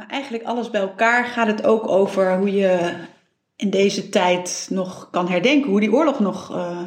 Maar 0.00 0.08
eigenlijk 0.08 0.44
alles 0.44 0.70
bij 0.70 0.80
elkaar 0.80 1.24
gaat 1.24 1.46
het 1.46 1.64
ook 1.64 1.88
over 1.88 2.36
hoe 2.36 2.52
je 2.52 2.92
in 3.56 3.70
deze 3.70 4.08
tijd 4.08 4.66
nog 4.70 5.08
kan 5.10 5.28
herdenken. 5.28 5.70
Hoe 5.70 5.80
die 5.80 5.92
oorlog 5.92 6.20
nog 6.20 6.56
uh, 6.56 6.78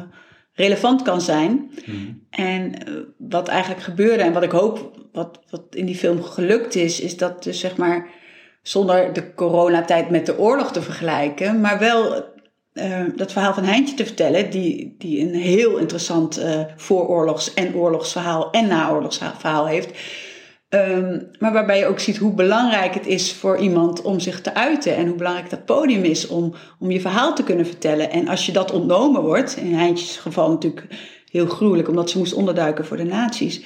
relevant 0.52 1.02
kan 1.02 1.20
zijn. 1.20 1.70
Mm. 1.84 2.22
En 2.30 2.72
uh, 2.88 2.94
wat 3.18 3.48
eigenlijk 3.48 3.82
gebeurde 3.82 4.22
en 4.22 4.32
wat 4.32 4.42
ik 4.42 4.50
hoop, 4.50 4.98
wat, 5.12 5.40
wat 5.50 5.62
in 5.70 5.86
die 5.86 5.96
film 5.96 6.22
gelukt 6.22 6.74
is, 6.74 7.00
is 7.00 7.16
dat 7.16 7.42
dus 7.42 7.60
zeg 7.60 7.76
maar 7.76 8.08
zonder 8.62 9.12
de 9.12 9.34
coronatijd 9.34 10.10
met 10.10 10.26
de 10.26 10.38
oorlog 10.38 10.72
te 10.72 10.82
vergelijken, 10.82 11.60
maar 11.60 11.78
wel 11.78 12.24
uh, 12.74 13.00
dat 13.16 13.32
verhaal 13.32 13.54
van 13.54 13.64
Heintje 13.64 13.94
te 13.94 14.06
vertellen, 14.06 14.50
die, 14.50 14.94
die 14.98 15.20
een 15.20 15.34
heel 15.34 15.76
interessant 15.76 16.38
uh, 16.38 16.60
vooroorlogs- 16.76 17.54
en 17.54 17.74
oorlogsverhaal 17.74 18.50
en 18.50 18.66
naoorlogsverhaal 18.66 19.66
heeft. 19.66 19.90
Um, 20.74 21.30
maar 21.38 21.52
waarbij 21.52 21.78
je 21.78 21.86
ook 21.86 21.98
ziet 21.98 22.16
hoe 22.16 22.32
belangrijk 22.32 22.94
het 22.94 23.06
is 23.06 23.32
voor 23.32 23.58
iemand 23.58 24.02
om 24.02 24.20
zich 24.20 24.40
te 24.40 24.54
uiten. 24.54 24.96
En 24.96 25.06
hoe 25.06 25.16
belangrijk 25.16 25.50
dat 25.50 25.64
podium 25.64 26.04
is 26.04 26.26
om, 26.26 26.54
om 26.78 26.90
je 26.90 27.00
verhaal 27.00 27.34
te 27.34 27.42
kunnen 27.42 27.66
vertellen. 27.66 28.10
En 28.10 28.28
als 28.28 28.46
je 28.46 28.52
dat 28.52 28.72
ontnomen 28.72 29.22
wordt, 29.22 29.56
in 29.56 29.74
Heintjes 29.74 30.16
geval 30.16 30.50
natuurlijk 30.50 30.86
heel 31.30 31.46
gruwelijk, 31.46 31.88
omdat 31.88 32.10
ze 32.10 32.18
moest 32.18 32.34
onderduiken 32.34 32.86
voor 32.86 32.96
de 32.96 33.04
nazi's. 33.04 33.60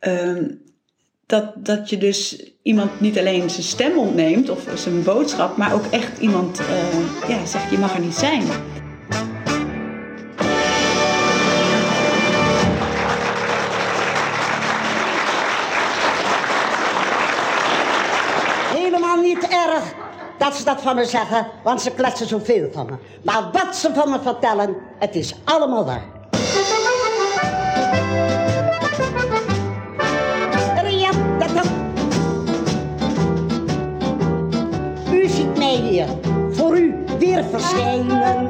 Um, 0.00 0.62
dat, 1.26 1.52
dat 1.56 1.90
je 1.90 1.98
dus 1.98 2.52
iemand 2.62 3.00
niet 3.00 3.18
alleen 3.18 3.50
zijn 3.50 3.62
stem 3.62 3.98
ontneemt 3.98 4.50
of 4.50 4.66
zijn 4.74 5.02
boodschap, 5.02 5.56
maar 5.56 5.74
ook 5.74 5.86
echt 5.90 6.18
iemand 6.18 6.60
uh, 6.60 7.28
ja, 7.28 7.46
zegt: 7.46 7.70
je 7.70 7.78
mag 7.78 7.94
er 7.94 8.00
niet 8.00 8.14
zijn. 8.14 8.42
Niet 19.24 19.48
erg 19.48 19.94
dat 20.38 20.56
ze 20.56 20.64
dat 20.64 20.80
van 20.80 20.96
me 20.96 21.04
zeggen, 21.04 21.46
want 21.62 21.82
ze 21.82 21.90
kletsen 21.90 22.26
zoveel 22.26 22.68
van 22.72 22.86
me. 22.86 22.96
Maar 23.22 23.50
wat 23.52 23.76
ze 23.76 23.94
van 23.94 24.10
me 24.10 24.18
vertellen, 24.22 24.76
het 24.98 25.14
is 25.14 25.34
allemaal 25.44 25.84
waar. 25.84 26.14
hier 35.94 36.06
voor 36.50 36.78
u 36.78 36.94
weer 37.18 37.44
verschijnen. 37.44 38.48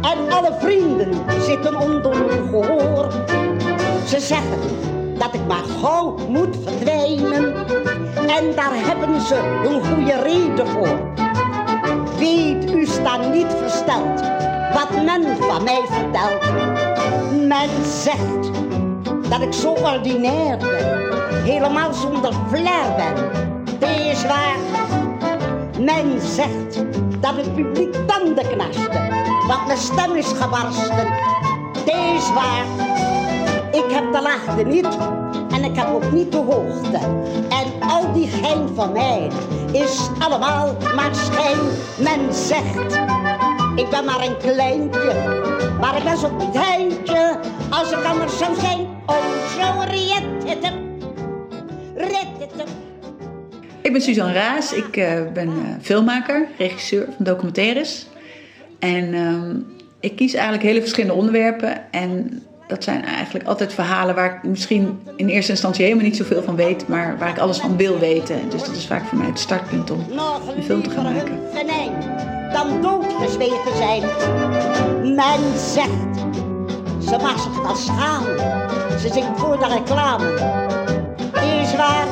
En 0.00 0.30
alle 0.30 0.56
vrienden 0.60 1.14
zitten 1.40 1.76
onder 1.80 2.14
uw 2.14 2.46
gehoor. 2.46 3.12
Ze 4.06 4.20
zeggen 4.20 4.60
dat 5.18 5.34
ik 5.34 5.46
maar 5.46 5.64
gauw 5.80 6.16
moet 6.28 6.56
verdwijnen. 6.64 7.54
En 8.28 8.54
daar 8.54 8.74
hebben 8.74 9.20
ze 9.20 9.36
een 9.64 9.84
goede 9.84 10.22
reden 10.22 10.66
voor. 10.66 11.12
Weet, 12.18 12.70
u 12.74 12.86
staat 12.86 13.32
niet 13.32 13.54
versteld 13.62 14.20
wat 14.72 15.04
men 15.04 15.36
van 15.40 15.64
mij 15.64 15.82
vertelt. 15.88 16.52
Men 17.46 17.84
zegt 17.84 18.50
dat 19.28 19.40
ik 19.40 19.52
zo 19.52 19.72
ordinair 19.72 20.56
ben, 20.56 21.44
helemaal 21.44 21.92
zonder 21.92 22.32
flair 22.48 22.94
ben. 22.96 23.44
Het 23.80 23.88
is 24.12 24.26
waar 24.26 24.56
men 25.78 26.20
zegt 26.20 26.84
dat 27.20 27.36
het 27.36 27.54
publiek 27.54 27.94
tanden 28.06 28.48
knarste, 28.48 28.98
want 29.46 29.66
mijn 29.66 29.78
stem 29.78 30.14
is 30.14 30.32
gebarsten. 30.32 31.06
Deze 31.84 32.32
waar, 32.34 32.64
ik 33.72 33.90
heb 33.90 34.12
de 34.12 34.22
laagte 34.22 34.62
niet 34.62 34.98
en 35.56 35.64
ik 35.64 35.76
heb 35.76 35.86
ook 35.86 36.12
niet 36.12 36.32
de 36.32 36.38
hoogte. 36.38 36.98
En 37.48 37.88
al 37.88 38.12
die 38.12 38.28
gein 38.28 38.68
van 38.74 38.92
mij 38.92 39.30
is 39.72 40.08
allemaal 40.18 40.76
maar 40.94 41.14
schijn. 41.14 41.58
Men 41.98 42.34
zegt, 42.34 43.00
ik 43.76 43.88
ben 43.90 44.04
maar 44.04 44.26
een 44.26 44.36
kleintje, 44.36 45.14
maar 45.80 45.96
ik 45.96 46.04
ben 46.04 46.18
zo'n 46.18 46.36
niet 46.36 46.56
heintje. 46.58 47.38
Als 47.70 47.90
ik 47.90 48.04
anders 48.04 48.38
zou 48.38 48.54
zijn, 48.54 48.80
oh 49.06 49.16
zo 49.58 49.80
het 50.46 50.74
ik 53.82 53.92
ben 53.92 54.00
Suzanne 54.00 54.32
Raas, 54.32 54.72
ik 54.72 54.96
uh, 54.96 55.32
ben 55.32 55.48
uh, 55.48 55.54
filmmaker, 55.80 56.48
regisseur 56.58 57.04
van 57.16 57.24
documentaires. 57.24 58.06
En 58.78 59.14
uh, 59.14 59.54
ik 60.00 60.16
kies 60.16 60.34
eigenlijk 60.34 60.62
hele 60.62 60.80
verschillende 60.80 61.14
onderwerpen. 61.14 61.92
En 61.92 62.42
dat 62.66 62.84
zijn 62.84 63.04
eigenlijk 63.04 63.46
altijd 63.46 63.72
verhalen 63.72 64.14
waar 64.14 64.34
ik 64.34 64.42
misschien 64.42 65.02
in 65.16 65.28
eerste 65.28 65.50
instantie 65.50 65.84
helemaal 65.84 66.04
niet 66.04 66.16
zoveel 66.16 66.42
van 66.42 66.56
weet, 66.56 66.88
maar 66.88 67.18
waar 67.18 67.28
ik 67.28 67.38
alles 67.38 67.58
van 67.58 67.76
wil 67.76 67.98
weten. 67.98 68.50
Dus 68.50 68.64
dat 68.64 68.76
is 68.76 68.86
vaak 68.86 69.06
voor 69.06 69.18
mij 69.18 69.26
het 69.26 69.38
startpunt 69.38 69.90
om 69.90 70.06
een 70.56 70.62
film 70.62 70.82
te 70.82 70.90
gaan 70.90 71.04
maken. 71.04 71.40
Dan 72.52 72.82
doodgezwegen 72.82 73.76
zijn. 73.76 74.02
Men 75.14 75.58
zegt, 75.58 76.18
ze 77.08 77.16
was 77.18 77.42
zich 77.42 77.64
als 77.68 77.84
schamen. 77.84 78.38
Ze 79.00 79.08
zingt 79.12 79.38
voor 79.38 79.58
de 79.58 79.66
reclame. 79.66 80.32
Is 81.62 81.76
waar 81.76 82.06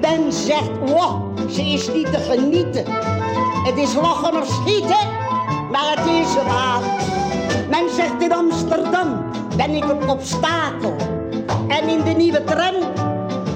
men 0.00 0.32
zegt, 0.32 0.70
wow, 0.86 1.38
ze 1.50 1.62
is 1.62 1.92
niet 1.92 2.12
te 2.12 2.18
genieten. 2.18 2.84
Het 3.64 3.76
is 3.76 3.94
lachen 3.94 4.40
of 4.40 4.46
schieten, 4.46 5.08
maar 5.70 5.96
het 5.96 6.06
is 6.06 6.34
waar. 6.34 7.19
Men 7.70 7.90
zegt 7.90 8.22
in 8.22 8.32
Amsterdam, 8.32 9.24
ben 9.56 9.70
ik 9.70 9.84
een 9.84 10.08
obstakel. 10.08 10.96
En 11.68 11.88
in 11.88 12.02
de 12.04 12.10
nieuwe 12.10 12.44
tram 12.44 12.74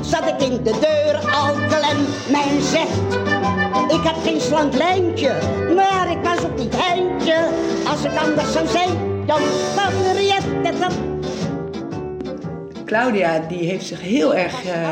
zat 0.01 0.27
ik 0.27 0.43
in 0.43 0.63
de 0.63 0.79
deur 0.81 1.35
al 1.35 1.55
klem. 1.55 2.07
Men 2.31 2.63
zegt, 2.63 3.15
ik 3.89 4.03
heb 4.03 4.17
geen 4.25 4.41
slank 4.41 4.75
lijntje, 4.75 5.33
maar 5.75 6.11
ik 6.11 6.19
was 6.23 6.45
ook 6.45 6.59
niet 6.59 6.75
heintje. 6.77 7.49
Als 7.91 8.05
ik 8.05 8.17
anders 8.17 8.53
zou 8.53 8.67
zijn, 8.67 8.91
dan 9.27 9.41
kan 9.77 9.93
het 10.63 10.81
dan. 10.81 10.93
Claudia 12.85 13.39
die 13.49 13.69
heeft 13.69 13.87
zich 13.87 14.01
heel 14.01 14.35
erg 14.35 14.65
uh, 14.65 14.89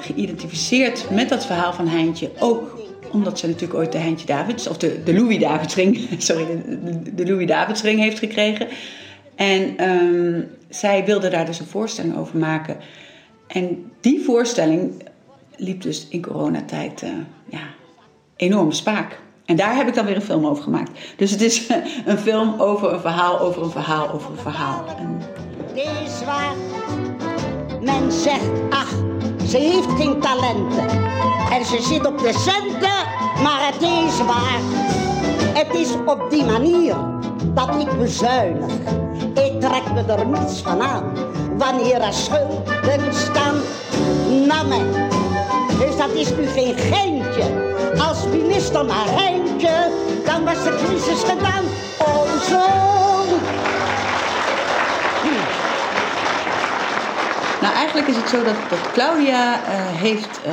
geïdentificeerd 0.00 1.10
met 1.10 1.28
dat 1.28 1.46
verhaal 1.46 1.72
van 1.72 1.86
Heintje. 1.86 2.30
Ook 2.38 2.77
omdat 3.12 3.38
ze 3.38 3.46
natuurlijk 3.46 3.78
ooit 3.78 3.92
de 3.92 3.98
Heintje 3.98 4.26
Davids, 4.26 4.68
of 4.68 4.76
de, 4.76 5.02
de 5.02 5.14
Louis 5.14 5.38
Davidsring, 5.38 6.08
sorry, 6.18 6.46
de, 6.46 7.14
de 7.14 7.26
Louis 7.26 7.46
Davidsring 7.46 8.00
heeft 8.00 8.18
gekregen. 8.18 8.68
En 9.34 9.90
um, 9.90 10.48
zij 10.68 11.04
wilde 11.04 11.28
daar 11.28 11.46
dus 11.46 11.60
een 11.60 11.66
voorstelling 11.66 12.16
over 12.16 12.38
maken. 12.38 12.76
En 13.46 13.92
die 14.00 14.24
voorstelling 14.24 15.02
liep 15.56 15.82
dus 15.82 16.06
in 16.08 16.22
coronatijd 16.22 17.02
uh, 17.02 17.10
ja, 17.48 17.60
enorm 18.36 18.72
spaak. 18.72 19.18
En 19.44 19.56
daar 19.56 19.76
heb 19.76 19.88
ik 19.88 19.94
dan 19.94 20.04
weer 20.04 20.16
een 20.16 20.22
film 20.22 20.46
over 20.46 20.62
gemaakt. 20.62 20.90
Dus 21.16 21.30
het 21.30 21.40
is 21.40 21.68
een 22.06 22.18
film 22.18 22.60
over 22.60 22.92
een 22.92 23.00
verhaal, 23.00 23.40
over 23.40 23.62
een 23.62 23.70
verhaal, 23.70 24.10
over 24.10 24.30
een 24.30 24.38
verhaal. 24.38 24.84
En... 24.98 25.20
is 26.04 26.24
waar. 26.24 26.54
Men 27.80 28.12
zegt, 28.12 28.50
ach, 28.70 28.90
ze 29.46 29.58
heeft 29.58 30.02
geen 30.02 30.20
talenten. 30.20 31.07
En 31.50 31.64
ze 31.64 31.82
zit 31.82 32.06
op 32.06 32.18
de 32.18 32.32
centen, 32.32 32.98
maar 33.42 33.66
het 33.72 33.82
is 33.82 34.24
waar. 34.26 34.60
Het 35.54 35.74
is 35.74 35.88
op 36.06 36.26
die 36.30 36.44
manier 36.44 36.96
dat 37.44 37.68
ik 37.78 37.98
bezuinig. 37.98 38.72
Ik 39.34 39.60
trek 39.60 39.92
me 39.94 40.12
er 40.12 40.26
niets 40.26 40.60
van 40.60 40.82
aan. 40.82 41.12
Wanneer 41.56 42.00
er 42.00 42.12
schulden 42.12 43.14
staan 43.14 43.54
mij. 44.68 45.08
Dus 45.78 45.96
dat 45.96 46.10
is 46.10 46.30
nu 46.36 46.46
geen 46.46 46.76
geintje. 46.76 47.44
Als 48.08 48.26
minister 48.26 48.84
maar 48.84 49.06
Heintje, 49.06 49.90
dan 50.24 50.44
was 50.44 50.64
de 50.64 50.84
crisis 50.84 51.20
gedaan. 51.20 51.64
Oh 51.98 52.40
zo. 52.40 53.77
Nou, 57.60 57.74
eigenlijk 57.74 58.06
is 58.08 58.16
het 58.16 58.28
zo 58.28 58.44
dat, 58.44 58.56
Claudia 58.92 59.54
uh, 59.54 59.68
heeft 60.00 60.40
uh, 60.46 60.52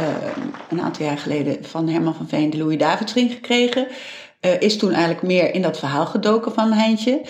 een 0.69 0.81
aantal 0.81 1.05
jaar 1.05 1.17
geleden 1.17 1.66
van 1.66 1.89
Herman 1.89 2.16
van 2.16 2.27
Veen 2.27 2.50
de 2.50 2.57
Louis 2.57 2.77
Davidsring 2.77 3.31
gekregen. 3.31 3.88
Uh, 4.41 4.62
is 4.62 4.77
toen 4.77 4.91
eigenlijk 4.91 5.21
meer 5.21 5.53
in 5.53 5.62
dat 5.62 5.80
verhaal 5.80 6.06
gedoken 6.06 6.53
van 6.53 6.71
Heintje. 6.71 7.21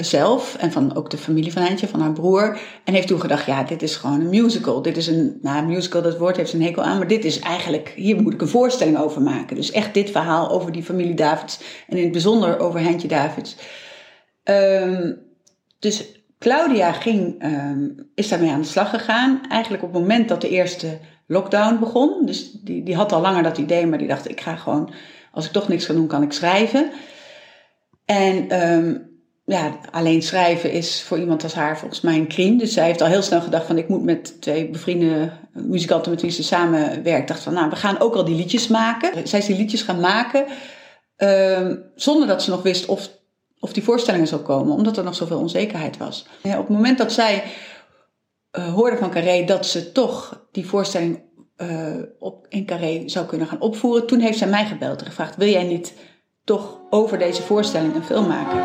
zelf 0.00 0.56
en 0.56 0.72
van 0.72 0.96
ook 0.96 1.10
de 1.10 1.18
familie 1.18 1.52
van 1.52 1.62
Heintje, 1.62 1.88
van 1.88 2.00
haar 2.00 2.12
broer. 2.12 2.58
En 2.84 2.94
heeft 2.94 3.06
toen 3.06 3.20
gedacht, 3.20 3.46
ja, 3.46 3.62
dit 3.62 3.82
is 3.82 3.96
gewoon 3.96 4.20
een 4.20 4.28
musical. 4.28 4.82
Dit 4.82 4.96
is 4.96 5.06
een, 5.06 5.38
nou, 5.42 5.66
musical, 5.66 6.02
dat 6.02 6.18
woord 6.18 6.36
heeft 6.36 6.52
een 6.52 6.62
hekel 6.62 6.82
aan. 6.82 6.98
Maar 6.98 7.08
dit 7.08 7.24
is 7.24 7.38
eigenlijk, 7.38 7.92
hier 7.96 8.22
moet 8.22 8.34
ik 8.34 8.40
een 8.40 8.48
voorstelling 8.48 8.98
over 8.98 9.22
maken. 9.22 9.56
Dus 9.56 9.70
echt 9.70 9.94
dit 9.94 10.10
verhaal 10.10 10.50
over 10.50 10.72
die 10.72 10.82
familie 10.82 11.14
Davids. 11.14 11.60
En 11.88 11.96
in 11.96 12.02
het 12.02 12.12
bijzonder 12.12 12.58
over 12.58 12.80
Heintje 12.80 13.08
Davids. 13.08 13.56
Um, 14.44 15.18
dus 15.78 16.19
Claudia 16.40 16.92
ging, 16.92 17.44
um, 17.44 18.10
is 18.14 18.28
daarmee 18.28 18.50
aan 18.50 18.60
de 18.60 18.66
slag 18.66 18.90
gegaan. 18.90 19.40
Eigenlijk 19.48 19.82
op 19.82 19.92
het 19.92 20.00
moment 20.00 20.28
dat 20.28 20.40
de 20.40 20.48
eerste 20.48 20.98
lockdown 21.26 21.78
begon. 21.78 22.26
Dus 22.26 22.50
die, 22.52 22.82
die 22.82 22.96
had 22.96 23.12
al 23.12 23.20
langer 23.20 23.42
dat 23.42 23.58
idee, 23.58 23.86
maar 23.86 23.98
die 23.98 24.08
dacht: 24.08 24.30
ik 24.30 24.40
ga 24.40 24.56
gewoon, 24.56 24.92
als 25.32 25.46
ik 25.46 25.52
toch 25.52 25.68
niks 25.68 25.86
kan 25.86 25.94
doen, 25.94 26.06
kan 26.06 26.22
ik 26.22 26.32
schrijven. 26.32 26.90
En 28.04 28.62
um, 28.72 29.08
ja, 29.44 29.78
alleen 29.90 30.22
schrijven 30.22 30.72
is 30.72 31.02
voor 31.02 31.18
iemand 31.18 31.42
als 31.42 31.54
haar 31.54 31.78
volgens 31.78 32.00
mij 32.00 32.16
een 32.16 32.28
crime. 32.28 32.58
Dus 32.58 32.72
zij 32.72 32.84
heeft 32.84 33.00
al 33.00 33.08
heel 33.08 33.22
snel 33.22 33.40
gedacht 33.40 33.66
van 33.66 33.78
ik 33.78 33.88
moet 33.88 34.04
met 34.04 34.40
twee 34.40 34.68
bevriende 34.68 35.32
muzikanten 35.52 36.10
met 36.10 36.22
wie 36.22 36.30
ze 36.30 36.42
samenwerkt. 36.42 37.28
Dacht 37.28 37.42
van 37.42 37.54
nou, 37.54 37.70
we 37.70 37.76
gaan 37.76 38.00
ook 38.00 38.14
al 38.14 38.24
die 38.24 38.36
liedjes 38.36 38.68
maken. 38.68 39.28
Zij 39.28 39.38
is 39.38 39.46
die 39.46 39.56
liedjes 39.56 39.82
gaan 39.82 40.00
maken 40.00 40.44
uh, 41.20 41.70
zonder 41.94 42.28
dat 42.28 42.42
ze 42.42 42.50
nog 42.50 42.62
wist 42.62 42.86
of, 42.86 43.10
of 43.60 43.72
die 43.72 43.84
voorstellingen 43.84 44.26
zou 44.26 44.40
komen. 44.40 44.74
Omdat 44.74 44.96
er 44.96 45.04
nog 45.04 45.14
zoveel 45.14 45.38
onzekerheid 45.38 45.96
was. 45.96 46.26
Ja, 46.42 46.58
op 46.58 46.66
het 46.66 46.76
moment 46.76 46.98
dat 46.98 47.12
zij 47.12 47.44
uh, 48.58 48.74
hoorde 48.74 48.96
van 48.96 49.10
Carré 49.10 49.44
dat 49.44 49.66
ze 49.66 49.92
toch 49.92 50.46
die 50.52 50.66
voorstelling 50.66 51.22
uh, 51.56 52.02
op, 52.18 52.46
in 52.48 52.66
Carré 52.66 53.02
zou 53.06 53.26
kunnen 53.26 53.46
gaan 53.46 53.60
opvoeren. 53.60 54.06
Toen 54.06 54.20
heeft 54.20 54.38
zij 54.38 54.48
mij 54.48 54.66
gebeld 54.66 55.00
en 55.00 55.06
gevraagd, 55.06 55.36
wil 55.36 55.48
jij 55.48 55.64
niet 55.64 55.94
toch 56.44 56.78
over 56.90 57.18
deze 57.18 57.42
voorstelling 57.42 57.94
een 57.94 58.04
film 58.04 58.26
maken? 58.26 58.58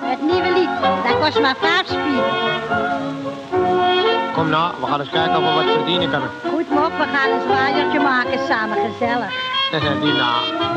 Het 0.00 0.22
nieuwe 0.22 0.52
lied, 0.58 0.68
dat 1.04 1.18
kost 1.20 1.40
maar. 1.40 1.56
Kom 4.34 4.48
nou, 4.48 4.80
we 4.80 4.86
gaan 4.86 5.00
eens 5.00 5.10
kijken 5.10 5.36
of 5.36 5.44
we 5.44 5.64
wat 5.64 5.74
verdienen 5.74 6.10
kunnen. 6.10 6.30
Goed 6.54 6.70
mop, 6.70 6.92
we 6.98 7.04
gaan 7.12 7.30
een 7.30 7.40
zwaaiertje 7.40 8.00
maken 8.00 8.46
samen 8.46 8.76
gezellig. 8.90 9.53
Die 10.02 10.12
na. 10.12 10.32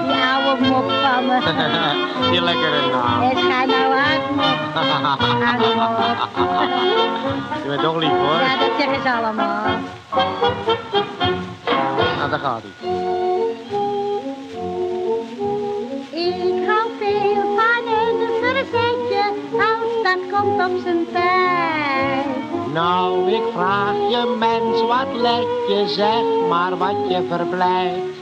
Die 0.07 0.21
oude 0.33 0.69
mop 0.69 0.89
van 0.89 1.25
me. 1.25 1.37
Die 2.31 2.41
lekkere 2.41 2.81
na. 2.91 3.21
Het 3.21 3.37
gaat 3.37 3.67
nou 3.67 3.93
uit, 3.93 4.23
mop. 4.35 4.57
Oude 5.49 5.69
mop. 5.75 5.97
Je 7.63 7.67
bent 7.67 7.81
toch 7.81 7.95
lief 7.95 8.09
hoor. 8.09 8.39
Ja, 8.41 8.57
dat 8.57 8.71
zeggen 8.79 9.01
ze 9.01 9.11
allemaal. 9.11 9.65
Nou, 12.17 12.29
daar 12.29 12.39
gaat 12.39 12.61
hij. 12.61 12.71
Ik 16.11 16.67
hou 16.67 16.89
veel 16.99 17.55
van 17.57 17.83
een 17.93 18.19
verzetje, 18.41 19.23
als 19.51 20.03
dat 20.03 20.19
komt 20.31 20.65
op 20.65 20.81
zijn 20.83 21.07
tijd. 21.13 22.25
Nou, 22.73 23.31
ik 23.31 23.43
vraag 23.53 23.95
je 24.09 24.35
mens, 24.39 24.81
wat 24.81 25.21
let 25.21 25.47
je, 25.67 25.83
zeg 25.87 26.49
maar 26.49 26.77
wat 26.77 26.95
je 27.09 27.25
verblijft. 27.29 28.16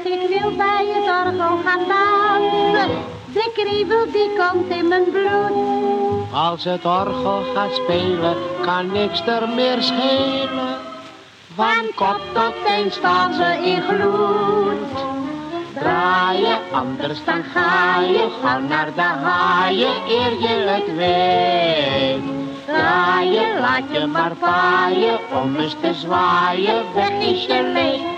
Ach, 0.00 0.06
ik 0.06 0.40
wil 0.40 0.56
bij 0.56 0.86
het 0.94 1.26
orgel 1.26 1.58
gaan 1.64 1.88
dansen. 1.88 2.90
De 3.32 3.50
kriebel 3.54 4.04
die 4.12 4.30
komt 4.36 4.68
in 4.68 4.88
mijn 4.88 5.04
bloed. 5.04 6.32
Als 6.32 6.64
het 6.64 6.84
orgel 6.84 7.42
gaat 7.54 7.74
spelen, 7.74 8.36
kan 8.62 8.92
niks 8.92 9.26
er 9.26 9.48
meer 9.48 9.82
schelen. 9.82 10.76
Van 11.54 11.84
kop 11.94 12.20
tot 12.32 12.54
teen 12.66 12.90
staan 12.90 13.32
ze 13.32 13.58
in 13.62 13.82
gloed. 13.82 15.04
Draai 15.74 16.38
je, 16.38 16.56
anders 16.72 17.24
dan 17.24 17.42
ga 17.54 18.00
je, 18.00 18.28
ga 18.42 18.58
naar 18.58 18.94
de 18.94 19.00
haaien 19.00 19.94
eer 20.08 20.40
je 20.40 20.48
het 20.48 20.94
weet. 20.96 22.22
Draai 22.66 23.30
je, 23.30 23.56
laat 23.60 24.00
je 24.00 24.06
maar 24.06 24.32
vaaien, 24.40 25.18
om 25.42 25.56
eens 25.56 25.76
te 25.80 25.94
zwaaien, 25.94 26.84
weg 26.94 27.10
is 27.10 27.44
je 27.44 27.70
leed. 27.72 28.09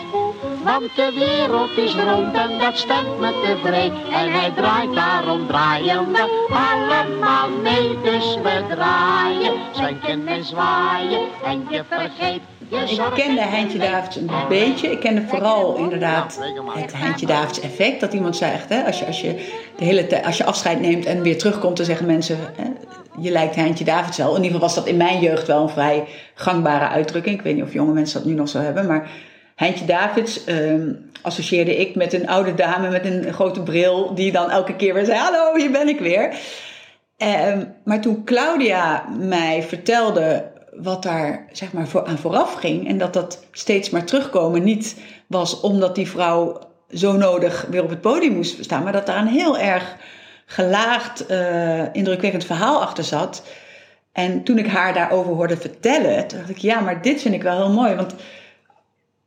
Want 0.73 0.97
de 0.97 1.13
wereld 1.15 1.77
is 1.77 1.95
rond 1.95 2.35
en 2.35 2.59
dat 2.59 2.79
stemt 2.79 3.21
me 3.21 3.33
tevreden. 3.45 4.13
En 4.13 4.33
hij 4.33 4.53
draait, 4.57 4.95
daarom 4.95 5.47
draaien 5.47 6.13
we 6.13 6.29
allemaal 6.51 7.49
mee. 7.63 8.01
Dus 8.03 8.37
we 8.43 8.63
draaien, 8.69 9.55
zwenken 9.73 10.29
en 10.29 10.45
zwaaien 10.45 11.21
en 11.45 11.67
je 11.71 11.83
vergeet 11.89 12.41
je 12.69 12.77
Ik 12.77 13.15
kende 13.15 13.41
en 13.41 13.49
Heintje. 13.49 13.79
Davids 13.79 14.17
een 14.17 14.31
beetje. 14.49 14.91
Ik 14.91 15.01
kende 15.01 15.23
vooral 15.29 15.77
inderdaad 15.77 16.41
het 16.75 16.93
Heintje 16.97 17.27
Davids 17.27 17.61
effect. 17.61 18.01
Dat 18.01 18.13
iemand 18.13 18.37
zegt, 18.37 18.69
hè, 18.69 18.85
als, 18.85 18.99
je, 18.99 19.07
als, 19.07 19.21
je 19.21 19.35
de 19.77 19.85
hele 19.85 20.07
tijd, 20.07 20.25
als 20.25 20.37
je 20.37 20.45
afscheid 20.45 20.81
neemt 20.81 21.07
en 21.07 21.23
weer 21.23 21.39
terugkomt, 21.39 21.77
dan 21.77 21.87
zeggen 21.87 22.07
mensen, 22.07 22.39
hè, 22.57 22.71
je 23.19 23.31
lijkt 23.31 23.55
Heintje 23.55 23.85
Davids 23.85 24.17
wel. 24.17 24.37
In 24.37 24.43
ieder 24.43 24.53
geval 24.53 24.67
was 24.67 24.75
dat 24.75 24.87
in 24.87 24.97
mijn 24.97 25.21
jeugd 25.21 25.47
wel 25.47 25.63
een 25.63 25.69
vrij 25.69 26.05
gangbare 26.35 26.89
uitdrukking. 26.89 27.37
Ik 27.37 27.43
weet 27.43 27.55
niet 27.55 27.65
of 27.65 27.73
jonge 27.73 27.93
mensen 27.93 28.19
dat 28.19 28.29
nu 28.29 28.35
nog 28.35 28.49
zo 28.49 28.59
hebben, 28.59 28.87
maar 28.87 29.11
Heintje 29.55 29.85
Davids 29.85 30.45
ehm, 30.45 30.93
associeerde 31.23 31.77
ik 31.77 31.95
met 31.95 32.13
een 32.13 32.29
oude 32.29 32.55
dame 32.55 32.91
met 32.91 33.05
een 33.05 33.33
grote 33.33 33.63
bril, 33.63 34.15
die 34.15 34.33
dan 34.33 34.51
elke 34.51 34.77
keer 34.77 34.95
weer 34.95 35.05
zei, 35.05 35.19
hallo, 35.19 35.57
hier 35.57 35.71
ben 35.71 35.89
ik 35.89 35.99
weer. 35.99 36.35
Ehm, 37.17 37.65
maar 37.85 38.01
toen 38.01 38.25
Claudia 38.25 39.05
mij 39.19 39.63
vertelde 39.63 40.51
wat 40.73 41.03
daar 41.03 41.47
zeg 41.53 41.73
maar 41.73 41.89
voor, 41.89 42.07
aan 42.07 42.19
vooraf 42.19 42.55
ging 42.55 42.89
en 42.89 42.99
dat 42.99 43.13
dat 43.13 43.45
steeds 43.53 43.91
maar 43.91 44.05
terugkomen 44.05 44.63
niet 44.63 44.97
was 45.27 45.61
omdat 45.61 45.95
die 45.95 46.09
vrouw 46.09 46.59
zo 46.95 47.13
nodig 47.13 47.67
weer 47.71 47.83
op 47.83 47.91
het 47.91 48.01
podium 48.01 48.33
moest 48.33 48.65
staan, 48.65 48.83
maar 48.83 48.93
dat 48.93 49.07
daar 49.07 49.19
een 49.19 49.27
heel 49.27 49.59
erg 49.59 49.97
gelaagd, 50.47 51.27
eh, 51.27 51.95
indrukwekkend 51.95 52.45
verhaal 52.45 52.83
achter 52.83 53.05
zat. 53.05 53.43
En 54.13 54.43
toen 54.43 54.59
ik 54.59 54.67
haar 54.67 54.95
daarover 54.95 55.33
hoorde 55.33 55.57
vertellen, 55.57 56.29
dacht 56.29 56.51
ik, 56.51 56.59
ja, 56.59 56.81
maar 56.81 57.03
dit 57.03 57.23
vind 57.23 57.35
ik 57.35 57.43
wel 57.43 57.57
heel 57.57 57.73
mooi, 57.73 57.95
want 57.95 58.15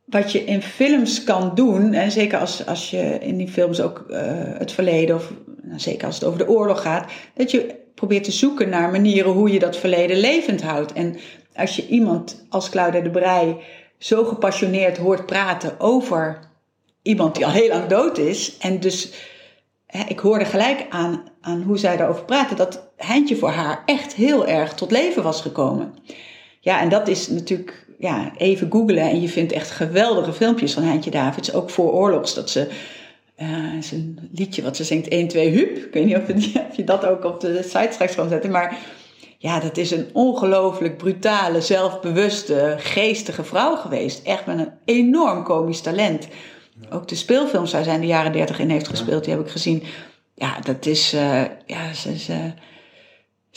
wat 0.06 0.32
je 0.32 0.44
in 0.44 0.62
films 0.62 1.24
kan 1.24 1.54
doen, 1.54 1.92
en 1.92 2.10
zeker 2.10 2.38
als, 2.38 2.66
als 2.66 2.90
je 2.90 3.18
in 3.20 3.36
die 3.36 3.48
films 3.48 3.80
ook 3.80 4.04
eh, 4.10 4.20
het 4.58 4.72
verleden, 4.72 5.16
of 5.16 5.32
nou, 5.62 5.80
zeker 5.80 6.06
als 6.06 6.14
het 6.14 6.24
over 6.24 6.38
de 6.38 6.48
oorlog 6.48 6.82
gaat, 6.82 7.10
dat 7.34 7.50
je 7.50 7.74
probeert 7.94 8.24
te 8.24 8.32
zoeken 8.32 8.68
naar 8.68 8.90
manieren 8.90 9.32
hoe 9.32 9.52
je 9.52 9.58
dat 9.58 9.76
verleden 9.76 10.16
levend 10.16 10.62
houdt. 10.62 10.92
En 10.92 11.16
als 11.54 11.76
je 11.76 11.86
iemand 11.86 12.46
als 12.48 12.70
Claudia 12.70 13.00
de 13.00 13.10
Brij 13.10 13.56
zo 13.98 14.24
gepassioneerd 14.24 14.96
hoort 14.96 15.26
praten 15.26 15.80
over 15.80 16.38
iemand 17.02 17.34
die 17.34 17.46
al 17.46 17.52
heel 17.52 17.68
lang 17.68 17.86
dood 17.86 18.18
is, 18.18 18.56
en 18.58 18.80
dus 18.80 19.12
ik 20.08 20.18
hoorde 20.18 20.44
gelijk 20.44 20.86
aan, 20.88 21.24
aan 21.40 21.62
hoe 21.62 21.78
zij 21.78 21.96
daarover 21.96 22.24
praatte, 22.24 22.54
dat 22.54 22.92
Heintje 22.96 23.36
voor 23.36 23.50
haar 23.50 23.82
echt 23.86 24.14
heel 24.14 24.46
erg 24.46 24.74
tot 24.74 24.90
leven 24.90 25.22
was 25.22 25.40
gekomen. 25.40 25.94
Ja, 26.60 26.80
en 26.80 26.88
dat 26.88 27.08
is 27.08 27.28
natuurlijk 27.28 27.85
ja, 27.98 28.32
even 28.36 28.70
googlen 28.70 29.10
en 29.10 29.20
je 29.20 29.28
vindt 29.28 29.52
echt 29.52 29.70
geweldige 29.70 30.32
filmpjes 30.32 30.72
van 30.72 30.82
Heintje 30.82 31.10
Davids, 31.10 31.52
ook 31.52 31.70
voor 31.70 31.92
oorlogs, 31.92 32.34
dat 32.34 32.50
ze 32.50 32.68
uh, 33.38 33.74
is 33.78 33.92
een 33.92 34.18
liedje 34.32 34.62
wat 34.62 34.76
ze 34.76 34.84
zingt 34.84 35.08
1, 35.08 35.28
2, 35.28 35.50
hup. 35.50 35.76
Ik 35.76 35.92
weet 35.92 36.04
niet 36.04 36.16
of, 36.16 36.26
het, 36.26 36.36
of 36.70 36.76
je 36.76 36.84
dat 36.84 37.06
ook 37.06 37.24
op 37.24 37.40
de 37.40 37.62
site 37.62 37.88
straks 37.90 38.14
kan 38.14 38.28
zetten, 38.28 38.50
maar 38.50 38.78
ja, 39.38 39.60
dat 39.60 39.76
is 39.76 39.90
een 39.90 40.08
ongelooflijk 40.12 40.96
brutale, 40.96 41.60
zelfbewuste, 41.60 42.74
geestige 42.78 43.44
vrouw 43.44 43.76
geweest. 43.76 44.26
Echt 44.26 44.46
met 44.46 44.58
een 44.58 44.72
enorm 44.84 45.42
komisch 45.42 45.80
talent. 45.80 46.28
Ook 46.90 47.08
de 47.08 47.14
speelfilms 47.14 47.72
waar 47.72 47.84
zij 47.84 47.94
in 47.94 48.00
de 48.00 48.06
jaren 48.06 48.32
30 48.32 48.58
in 48.58 48.70
heeft 48.70 48.88
gespeeld, 48.88 49.24
die 49.24 49.34
heb 49.34 49.42
ik 49.44 49.50
gezien. 49.50 49.82
Ja, 50.34 50.60
dat 50.60 50.86
is, 50.86 51.14
uh, 51.14 51.42
ja, 51.66 51.92
ze, 51.92 52.18
ze, 52.18 52.52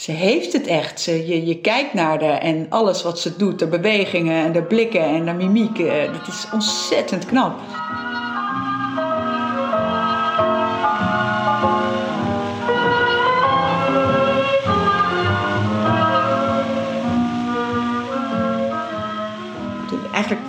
ze 0.00 0.12
heeft 0.12 0.52
het 0.52 0.66
echt. 0.66 1.00
Ze, 1.00 1.26
je, 1.26 1.46
je 1.46 1.60
kijkt 1.60 1.94
naar 1.94 2.24
haar 2.24 2.38
en 2.38 2.66
alles 2.68 3.02
wat 3.02 3.20
ze 3.20 3.36
doet, 3.36 3.58
de 3.58 3.66
bewegingen 3.66 4.44
en 4.44 4.52
de 4.52 4.62
blikken 4.62 5.04
en 5.04 5.24
de 5.24 5.32
mimiek, 5.32 5.78
uh, 5.78 5.92
dat 6.12 6.28
is 6.28 6.46
ontzettend 6.52 7.26
knap. 7.26 7.58
Eigenlijk 20.12 20.46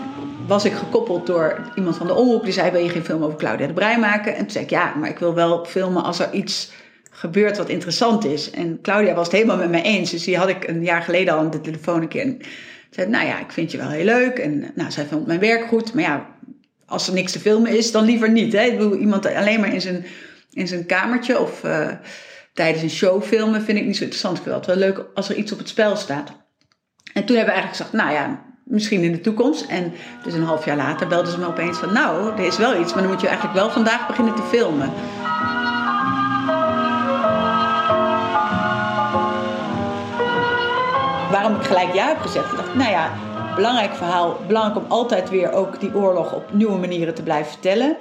was 0.48 0.66
ik 0.66 0.74
gekoppeld 0.74 1.28
door 1.28 1.72
iemand 1.76 1.98
van 1.98 2.08
de 2.08 2.14
omroep 2.14 2.44
die 2.44 2.54
zei: 2.54 2.72
Wil 2.72 2.82
je 2.82 2.90
geen 2.90 3.06
film 3.06 3.24
over 3.24 3.38
Claudia 3.38 3.68
de 3.68 3.74
Brij 3.74 4.00
maken? 4.00 4.36
En 4.36 4.40
toen 4.40 4.52
zei 4.52 4.64
ik: 4.64 4.70
Ja, 4.70 4.94
maar 4.96 5.10
ik 5.10 5.20
wil 5.20 5.34
wel 5.34 5.66
filmen 5.66 6.04
als 6.04 6.20
er 6.20 6.34
iets 6.34 6.72
gebeurt 7.22 7.58
wat 7.58 7.70
interessant 7.70 8.26
is. 8.26 8.50
En 8.50 8.80
Claudia 8.82 9.14
was 9.14 9.26
het 9.26 9.36
helemaal 9.36 9.58
met 9.58 9.70
mij 9.70 9.82
eens. 9.82 10.12
Dus 10.12 10.24
die 10.24 10.38
had 10.38 10.50
ik 10.50 10.68
een 10.68 10.84
jaar 10.84 11.02
geleden 11.02 11.34
al 11.34 11.40
aan 11.40 11.52
de 11.52 11.62
telefoon 11.62 12.02
een 12.02 12.08
keer. 12.08 12.22
En 12.22 12.40
zei: 12.90 13.10
Nou 13.10 13.26
ja, 13.26 13.40
ik 13.40 13.52
vind 13.52 13.72
je 13.72 13.78
wel 13.78 13.90
heel 13.90 14.06
leuk. 14.06 14.38
En 14.40 14.72
nou, 14.76 14.92
zij 14.92 15.06
vond 15.06 15.28
mijn 15.28 15.40
werk 15.40 15.68
goed. 15.68 15.94
Maar 15.94 16.04
ja, 16.04 16.36
als 16.86 17.08
er 17.08 17.14
niks 17.14 17.32
te 17.32 17.40
filmen 17.40 17.78
is, 17.78 17.92
dan 17.92 18.06
liever 18.06 18.32
niet. 18.32 18.54
Hè? 18.54 18.62
Ik 18.62 18.78
bedoel, 18.78 18.96
iemand 18.96 19.26
alleen 19.26 19.60
maar 19.60 19.74
in 19.74 19.82
zijn, 19.82 20.06
in 20.52 20.68
zijn 20.68 20.86
kamertje 20.86 21.40
of 21.40 21.64
uh, 21.64 21.88
tijdens 22.54 22.84
een 22.84 22.90
show 22.90 23.24
filmen 23.24 23.62
vind 23.62 23.78
ik 23.78 23.86
niet 23.86 23.98
zo 23.98 24.04
interessant. 24.04 24.38
Ik 24.38 24.44
vind 24.44 24.56
het 24.56 24.66
wel 24.66 24.76
leuk 24.76 25.06
als 25.14 25.30
er 25.30 25.36
iets 25.36 25.52
op 25.52 25.58
het 25.58 25.70
spel 25.70 25.96
staat. 25.96 26.32
En 27.14 27.26
toen 27.26 27.36
hebben 27.36 27.54
we 27.54 27.62
eigenlijk 27.62 27.76
gezegd: 27.76 27.94
Nou 27.94 28.12
ja 28.12 28.44
misschien 28.64 29.04
in 29.04 29.12
de 29.12 29.22
toekomst. 29.22 29.66
En 29.66 29.94
dus 30.24 30.34
een 30.34 30.44
half 30.44 30.66
jaar 30.66 30.78
later 30.78 31.08
belden 31.08 31.32
ze 31.32 31.40
me 31.40 31.48
opeens 31.48 31.78
van... 31.78 31.94
nou, 31.94 32.38
er 32.38 32.46
is 32.46 32.58
wel 32.58 32.82
iets, 32.82 32.94
maar 32.94 33.02
dan 33.02 33.12
moet 33.12 33.22
je 33.22 33.28
eigenlijk 33.28 33.58
wel 33.58 33.70
vandaag 33.70 34.08
beginnen 34.08 34.36
te 34.36 34.42
filmen. 34.42 34.92
Waarom 41.42 41.60
ik 41.60 41.66
gelijk 41.66 41.94
ja 41.94 42.08
heb 42.08 42.18
gezegd? 42.18 42.52
Ik 42.52 42.58
dacht, 42.58 42.76
nou 42.76 42.90
ja, 42.90 43.12
belangrijk 43.56 43.96
verhaal. 43.96 44.38
Belangrijk 44.48 44.78
om 44.86 44.92
altijd 44.92 45.30
weer 45.30 45.52
ook 45.52 45.80
die 45.80 45.96
oorlog 45.96 46.36
op 46.36 46.54
nieuwe 46.54 46.78
manieren 46.78 47.14
te 47.14 47.24
blijven 47.24 47.52
vertellen. 47.52 47.98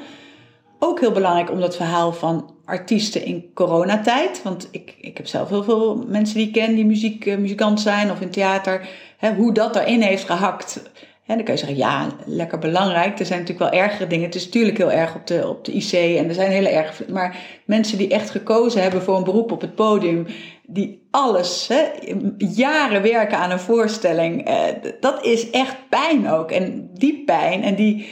Ook 0.79 1.01
heel 1.01 1.13
belangrijk 1.13 1.51
om 1.51 1.61
dat 1.61 1.77
verhaal 1.77 2.13
van 2.13 2.55
artiesten 2.65 3.25
in 3.25 3.51
coronatijd. 3.55 4.43
Want 4.43 4.69
ik, 4.71 4.95
ik 5.01 5.17
heb 5.17 5.27
zelf 5.27 5.49
heel 5.49 5.63
veel 5.63 6.05
mensen 6.07 6.37
die 6.37 6.47
ik 6.47 6.53
ken 6.53 6.75
die 6.75 6.87
muziek, 6.87 7.27
uh, 7.27 7.37
muzikant 7.37 7.81
zijn 7.81 8.11
of 8.11 8.21
in 8.21 8.31
theater. 8.31 8.89
Hè, 9.17 9.35
hoe 9.35 9.53
dat 9.53 9.77
erin 9.77 10.01
heeft 10.01 10.25
gehakt. 10.25 10.83
Hè, 11.31 11.37
dan 11.37 11.45
kan 11.45 11.55
je 11.55 11.61
zeggen, 11.61 11.79
ja, 11.79 12.07
lekker 12.25 12.59
belangrijk. 12.59 13.19
Er 13.19 13.27
zijn 13.27 13.41
natuurlijk 13.41 13.71
wel 13.71 13.81
ergere 13.81 14.07
dingen. 14.07 14.25
Het 14.25 14.35
is 14.35 14.45
natuurlijk 14.45 14.79
heel 14.79 14.93
erg 14.93 15.15
op 15.15 15.27
de, 15.27 15.49
op 15.49 15.65
de 15.65 15.73
IC 15.73 15.93
en 15.93 16.29
er 16.29 16.35
zijn 16.35 16.51
hele 16.51 16.69
erg. 16.69 17.09
Maar 17.09 17.37
mensen 17.65 17.99
die 17.99 18.09
echt 18.09 18.31
gekozen 18.31 18.83
hebben 18.83 19.03
voor 19.03 19.17
een 19.17 19.25
beroep 19.25 19.53
op 19.53 19.61
het 19.61 19.75
podium, 19.75 20.27
die 20.67 21.07
alles, 21.11 21.69
hè, 21.69 21.89
jaren 22.39 23.03
werken 23.03 23.39
aan 23.39 23.51
een 23.51 23.61
voorstelling, 23.61 24.47
eh, 24.47 24.65
dat 25.01 25.25
is 25.25 25.51
echt 25.51 25.77
pijn 25.89 26.31
ook. 26.31 26.51
En 26.51 26.91
die 26.95 27.25
pijn 27.25 27.63
en 27.63 27.75
die 27.75 28.09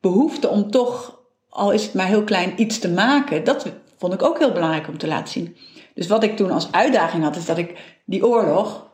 behoefte 0.00 0.48
om 0.48 0.70
toch, 0.70 1.20
al 1.48 1.72
is 1.72 1.82
het 1.82 1.94
maar 1.94 2.06
heel 2.06 2.24
klein, 2.24 2.52
iets 2.56 2.78
te 2.78 2.90
maken, 2.90 3.44
dat 3.44 3.72
vond 3.98 4.12
ik 4.12 4.22
ook 4.22 4.38
heel 4.38 4.52
belangrijk 4.52 4.88
om 4.88 4.98
te 4.98 5.06
laten 5.06 5.32
zien. 5.32 5.56
Dus 5.94 6.06
wat 6.06 6.22
ik 6.22 6.36
toen 6.36 6.50
als 6.50 6.72
uitdaging 6.72 7.22
had, 7.22 7.36
is 7.36 7.46
dat 7.46 7.58
ik 7.58 7.98
die 8.04 8.26
oorlog, 8.26 8.90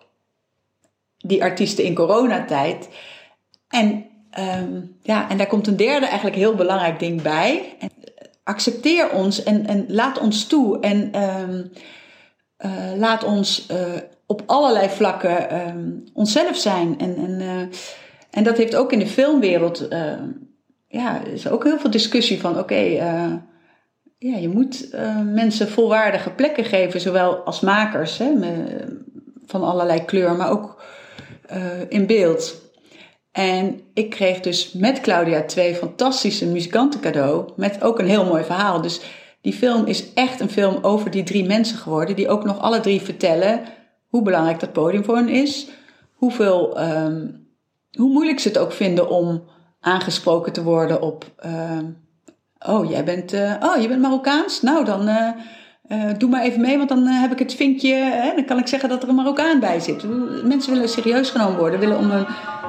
die 1.17 1.43
artiesten 1.43 1.85
in 1.85 1.95
coronatijd, 1.95 2.89
en, 3.69 4.05
ehm, 4.31 4.81
ja, 5.03 5.31
en 5.31 5.37
daar 5.37 5.47
komt 5.47 5.67
een 5.67 5.77
derde 5.77 6.07
eigenlijk 6.07 6.37
heel 6.37 6.55
belangrijk 6.55 6.99
ding 6.99 7.23
bij. 7.23 7.77
En, 7.79 7.91
accepteer 8.47 9.11
ons 9.11 9.43
en, 9.43 9.67
en 9.67 9.85
laat 9.89 10.19
ons 10.19 10.47
toe 10.47 10.81
en 10.81 11.13
ehm, 11.13 11.63
eh, 12.57 12.93
laat 12.97 13.25
ons 13.25 13.67
uh, 13.71 13.79
op 14.27 14.43
allerlei 14.47 14.89
vlakken 14.89 15.69
um, 15.69 16.05
onszelf 16.13 16.57
zijn. 16.57 16.99
En, 16.99 17.17
en, 17.17 17.71
en 18.31 18.45
dat 18.45 18.57
heeft 18.57 18.77
ook 18.77 18.93
in 18.93 18.99
de 18.99 19.07
filmwereld, 19.07 19.89
ja, 20.89 21.25
is 21.25 21.49
ook 21.49 21.65
heel 21.65 21.79
veel 21.79 21.91
discussie 21.91 22.41
van: 22.41 22.59
oké, 22.59 22.81
ja, 24.19 24.37
je 24.37 24.49
moet 24.49 24.89
mensen 25.25 25.69
volwaardige 25.69 26.31
plekken 26.31 26.65
geven, 26.65 27.01
zowel 27.01 27.37
als 27.37 27.61
makers 27.61 28.19
hè, 28.19 28.33
van 29.47 29.63
allerlei 29.63 30.05
kleur, 30.05 30.37
maar 30.37 30.51
ook 30.51 30.83
in 31.89 32.07
beeld. 32.07 32.66
En 33.37 33.81
ik 33.95 34.11
kreeg 34.11 34.41
dus 34.41 34.73
met 34.73 35.01
Claudia 35.01 35.43
twee 35.43 35.75
fantastische 35.75 36.47
muzikanten 36.47 37.01
cadeau. 37.01 37.53
Met 37.57 37.83
ook 37.83 37.99
een 37.99 38.09
heel 38.09 38.25
mooi 38.25 38.45
verhaal. 38.45 38.81
Dus 38.81 39.01
die 39.41 39.53
film 39.53 39.87
is 39.87 40.13
echt 40.15 40.41
een 40.41 40.51
film 40.51 40.79
over 40.83 41.11
die 41.11 41.23
drie 41.23 41.45
mensen 41.45 41.79
geworden. 41.79 42.17
Die 42.17 42.29
ook 42.29 42.45
nog 42.45 42.59
alle 42.61 42.81
drie 42.81 43.01
vertellen 43.01 43.61
hoe 44.09 44.23
belangrijk 44.23 44.61
dat 44.61 44.73
podium 44.73 45.05
voor 45.05 45.17
hen 45.17 45.29
is. 45.29 45.69
Hoeveel, 46.15 46.81
um, 46.81 47.47
hoe 47.93 48.11
moeilijk 48.11 48.41
ze 48.41 48.49
het 48.49 48.59
ook 48.59 48.73
vinden 48.73 49.11
om 49.11 49.43
aangesproken 49.81 50.53
te 50.53 50.63
worden 50.63 51.03
op... 51.03 51.25
Uh, 51.47 51.79
oh, 52.67 52.91
jij 52.91 53.05
bent, 53.05 53.33
uh, 53.33 53.55
oh, 53.61 53.81
je 53.81 53.89
bent 53.89 54.01
Marokkaans? 54.01 54.63
Nou, 54.63 54.85
dan... 54.85 55.09
Uh, 55.09 55.29
uh, 55.89 56.11
doe 56.19 56.31
maar 56.31 56.43
even 56.43 56.61
mee, 56.61 56.77
want 56.77 56.89
dan 56.89 57.07
heb 57.07 57.33
ik 57.33 57.39
het 57.39 57.55
vinkje. 57.55 57.95
Hè, 57.95 58.35
dan 58.35 58.45
kan 58.45 58.59
ik 58.59 58.67
zeggen 58.67 58.89
dat 58.89 59.03
er 59.03 59.09
een 59.09 59.15
Marokkaan 59.15 59.61
bij 59.61 59.81
zit. 59.81 60.05
Mensen 60.45 60.73
willen 60.73 60.89
serieus 60.89 61.31
genomen 61.31 61.59
worden, 61.59 61.81
willen 61.81 61.99
om 61.99 62.11
om 62.11 62.27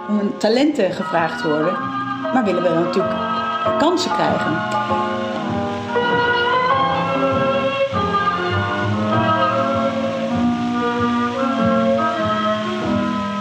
hun 0.08 0.38
talenten 0.38 0.92
gevraagd 0.92 1.44
worden. 1.44 1.74
Maar 2.34 2.44
willen 2.44 2.64
we 2.64 2.70
natuurlijk 2.70 3.16
kansen 3.78 4.12
krijgen. 4.12 4.86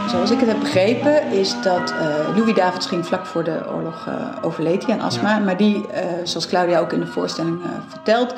Zoals 0.08 0.30
ik 0.30 0.38
het 0.38 0.49
heb 0.49 0.58
begrepen, 0.61 1.30
is 1.30 1.62
dat 1.62 1.92
uh, 1.92 2.37
Louis 2.37 2.54
Davids 2.54 2.87
ging 2.87 3.06
vlak 3.06 3.26
voor 3.26 3.44
de 3.44 3.61
oorlog 3.75 4.08
overleed 4.42 4.87
hij 4.87 4.94
aan 4.94 5.00
astma. 5.00 5.38
Maar 5.38 5.56
die, 5.56 5.85
zoals 6.23 6.46
Claudia 6.46 6.78
ook 6.78 6.92
in 6.92 7.00
de 7.00 7.06
voorstelling 7.06 7.61
vertelt 7.88 8.35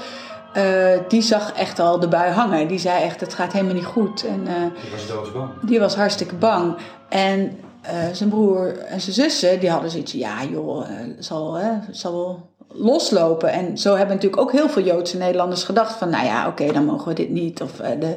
uh, 0.56 0.98
die 1.08 1.22
zag 1.22 1.52
echt 1.52 1.78
al 1.78 2.00
de 2.00 2.08
bui 2.08 2.32
hangen. 2.32 2.68
Die 2.68 2.78
zei 2.78 3.02
echt, 3.02 3.20
het 3.20 3.34
gaat 3.34 3.52
helemaal 3.52 3.74
niet 3.74 3.84
goed. 3.84 4.26
En, 4.26 4.40
uh, 4.40 4.52
die 4.82 4.90
was 4.90 5.06
doodsbang. 5.06 5.48
Die 5.60 5.80
was 5.80 5.96
hartstikke 5.96 6.34
bang. 6.34 6.76
En 7.08 7.58
uh, 7.84 8.12
zijn 8.12 8.28
broer 8.28 8.78
en 8.78 9.00
zijn 9.00 9.14
zussen, 9.14 9.60
die 9.60 9.70
hadden 9.70 9.90
zoiets 9.90 10.12
ja 10.12 10.44
joh, 10.44 10.84
zal, 11.18 11.58
zal 11.90 12.12
wel 12.12 12.48
loslopen. 12.68 13.52
En 13.52 13.78
zo 13.78 13.96
hebben 13.96 14.14
natuurlijk 14.14 14.42
ook 14.42 14.52
heel 14.52 14.68
veel 14.68 14.82
Joodse 14.82 15.16
Nederlanders 15.16 15.64
gedacht 15.64 15.96
van... 15.96 16.10
nou 16.10 16.24
ja, 16.24 16.48
oké, 16.48 16.62
okay, 16.62 16.74
dan 16.74 16.84
mogen 16.84 17.08
we 17.08 17.14
dit 17.14 17.30
niet. 17.30 17.62
Of, 17.62 17.72
de, 17.72 17.96
mm. 17.96 18.16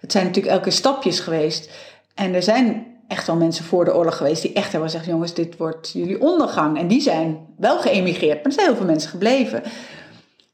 Het 0.00 0.12
zijn 0.12 0.24
natuurlijk 0.24 0.54
elke 0.54 0.70
stapjes 0.70 1.20
geweest. 1.20 1.70
En 2.14 2.34
er 2.34 2.42
zijn 2.42 2.86
echt 3.08 3.26
wel 3.26 3.36
mensen 3.36 3.64
voor 3.64 3.84
de 3.84 3.94
oorlog 3.94 4.16
geweest 4.16 4.42
die 4.42 4.52
echt 4.52 4.72
hebben 4.72 4.90
gezegd... 4.90 5.08
jongens, 5.08 5.34
dit 5.34 5.56
wordt 5.56 5.90
jullie 5.92 6.20
ondergang. 6.20 6.78
En 6.78 6.88
die 6.88 7.00
zijn 7.00 7.38
wel 7.56 7.78
geëmigreerd, 7.78 8.36
maar 8.36 8.44
er 8.44 8.52
zijn 8.52 8.66
heel 8.66 8.76
veel 8.76 8.86
mensen 8.86 9.10
gebleven... 9.10 9.62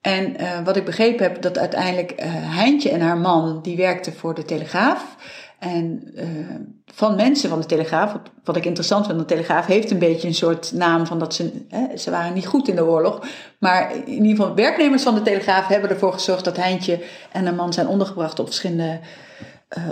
En 0.01 0.41
uh, 0.41 0.65
wat 0.65 0.77
ik 0.77 0.85
begrepen 0.85 1.23
heb, 1.23 1.43
dat 1.43 1.59
uiteindelijk 1.59 2.13
uh, 2.13 2.27
Heintje 2.29 2.91
en 2.91 3.01
haar 3.01 3.17
man, 3.17 3.63
die 3.63 3.77
werkten 3.77 4.13
voor 4.13 4.35
de 4.35 4.45
Telegraaf. 4.45 5.17
En 5.59 6.03
van 6.95 7.17
mensen 7.17 7.49
van 7.49 7.61
de 7.61 7.67
Telegraaf, 7.67 8.17
wat, 8.45 8.57
ik 8.57 8.65
interessant 8.65 9.07
vind, 9.07 9.19
de 9.19 9.25
Telegraaf 9.25 9.67
heeft 9.67 9.91
een 9.91 9.99
beetje 9.99 10.29
een 10.29 10.35
soort 10.35 10.73
naam 10.73 11.07
van 11.07 11.19
dat 11.19 11.35
ze, 11.35 11.65
hè, 11.69 11.97
ze 11.97 12.11
waren 12.11 12.35
niet 12.35 12.47
goed 12.47 12.69
in 12.69 12.77
de 12.77 12.85
oorlog. 12.85 13.27
Maar 13.59 13.93
in 13.95 14.25
ieder 14.25 14.37
geval, 14.37 14.55
werknemers 14.55 15.03
van 15.03 15.15
de 15.15 15.23
Telegraaf 15.23 15.67
hebben 15.67 15.91
ervoor 15.91 16.13
gezorgd 16.13 16.45
dat 16.45 16.57
Heintje 16.57 17.03
en 17.33 17.45
haar 17.45 17.55
man 17.55 17.73
zijn 17.73 17.87
ondergebracht 17.87 18.39
op 18.39 18.47
verschillende 18.47 19.01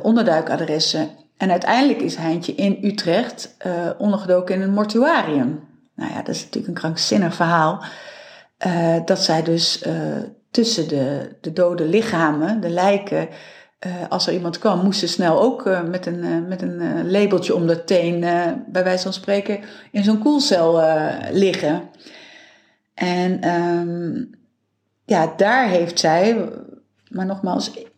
onderduikadressen. 0.03 1.11
En 1.37 1.51
uiteindelijk 1.51 2.01
is 2.01 2.17
Heintje 2.17 2.55
in 2.55 2.79
Utrecht 2.83 3.57
ondergedoken 3.99 4.55
in 4.55 4.61
een 4.61 4.73
mortuarium. 4.73 5.69
Nou 5.95 6.13
ja, 6.13 6.17
dat 6.17 6.35
is 6.35 6.41
natuurlijk 6.41 6.67
een 6.67 6.81
krankzinnig 6.81 7.35
verhaal. 7.35 7.85
Uh, 8.67 8.97
dat 9.05 9.19
zij 9.19 9.43
dus 9.43 9.85
tussen 10.51 10.89
de, 10.89 11.37
de 11.41 11.53
dode 11.53 11.85
lichamen, 11.85 12.61
de 12.61 12.69
lijken, 12.69 13.29
uh, 13.87 13.93
als 14.09 14.27
er 14.27 14.33
iemand 14.33 14.59
kwam, 14.59 14.83
moest 14.85 15.01
ze 15.01 15.09
snel 15.09 15.41
ook 15.41 15.65
met 15.89 16.07
een, 16.07 16.49
met 16.49 16.63
een 16.63 17.11
labeltje 17.11 17.55
om 17.55 17.67
de 17.67 17.85
teen, 17.85 18.21
bij 18.67 18.85
wijze 18.85 19.03
van 19.03 19.13
spreken, 19.13 19.61
in 19.91 20.05
zo'n 20.05 20.19
koelcel 20.19 20.83
liggen. 21.33 21.83
En 22.95 23.51
um, 23.51 24.31
ja, 25.05 25.33
daar 25.37 25.69
heeft 25.69 25.99
zij, 25.99 26.49
maar 27.09 27.27
nogmaals, 27.27 27.71
ik 27.71 27.91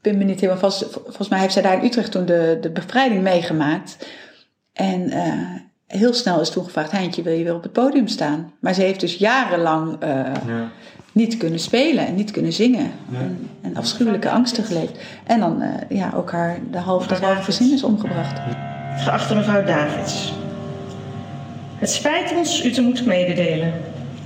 ben 0.00 0.18
me 0.18 0.24
niet 0.24 0.40
helemaal 0.40 0.70
vast, 0.70 0.84
volgens 0.92 1.28
mij 1.28 1.40
heeft 1.40 1.52
zij 1.52 1.62
daar 1.62 1.78
in 1.78 1.84
Utrecht 1.84 2.12
toen 2.12 2.26
de, 2.26 2.58
de 2.60 2.70
bevrijding 2.70 3.22
meegemaakt. 3.22 4.08
En 4.72 5.10
heel 5.86 6.14
snel 6.14 6.40
is 6.40 6.50
toen 6.50 6.64
gevraagd: 6.64 6.90
Heintje, 6.90 7.22
wil 7.22 7.32
je 7.32 7.44
weer 7.44 7.54
op 7.54 7.62
het 7.62 7.72
podium 7.72 8.08
staan? 8.08 8.52
Maar 8.60 8.74
ze 8.74 8.82
heeft 8.82 9.00
dus 9.00 9.16
jarenlang 9.16 9.96
ja. 10.46 10.70
Niet 11.14 11.36
kunnen 11.36 11.58
spelen 11.58 12.06
en 12.06 12.14
niet 12.14 12.30
kunnen 12.30 12.52
zingen. 12.52 12.90
Ja. 13.10 13.18
En, 13.18 13.48
en, 13.60 13.76
afschuwelijke 13.76 14.30
angsten 14.30 14.64
geleefd. 14.64 14.98
En 15.24 15.40
dan 15.40 15.62
uh, 15.62 15.98
ja, 15.98 16.12
ook 16.14 16.30
haar 16.30 16.58
de 16.70 16.78
halve, 16.78 17.08
dat 17.08 17.20
halve 17.20 17.42
gezin 17.42 17.72
is 17.72 17.82
omgebracht. 17.82 18.40
Geachte 18.96 19.34
mevrouw 19.34 19.64
Davids. 19.64 20.32
Het 21.78 21.90
spijt 21.90 22.32
ons 22.36 22.64
u 22.64 22.70
te 22.70 22.82
moeten 22.82 23.06
mededelen 23.06 23.72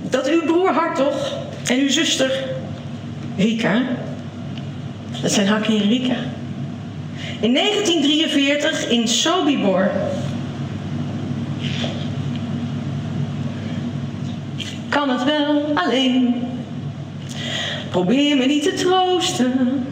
dat 0.09 0.29
uw 0.29 0.45
broer 0.45 0.73
Hartog 0.73 1.37
en 1.65 1.79
uw 1.79 1.89
zuster 1.89 2.43
Rika, 3.37 3.81
dat 5.21 5.31
zijn 5.31 5.47
Hakkie 5.47 5.81
en 5.81 5.87
Rika, 5.87 6.15
in 7.39 7.53
1943 7.53 8.89
in 8.89 9.07
Sobibor 9.07 9.91
kan 14.89 15.09
het 15.09 15.23
wel 15.23 15.63
alleen. 15.75 16.48
Probeer 17.89 18.37
me 18.37 18.45
niet 18.45 18.63
te 18.63 18.73
troosten, 18.73 19.85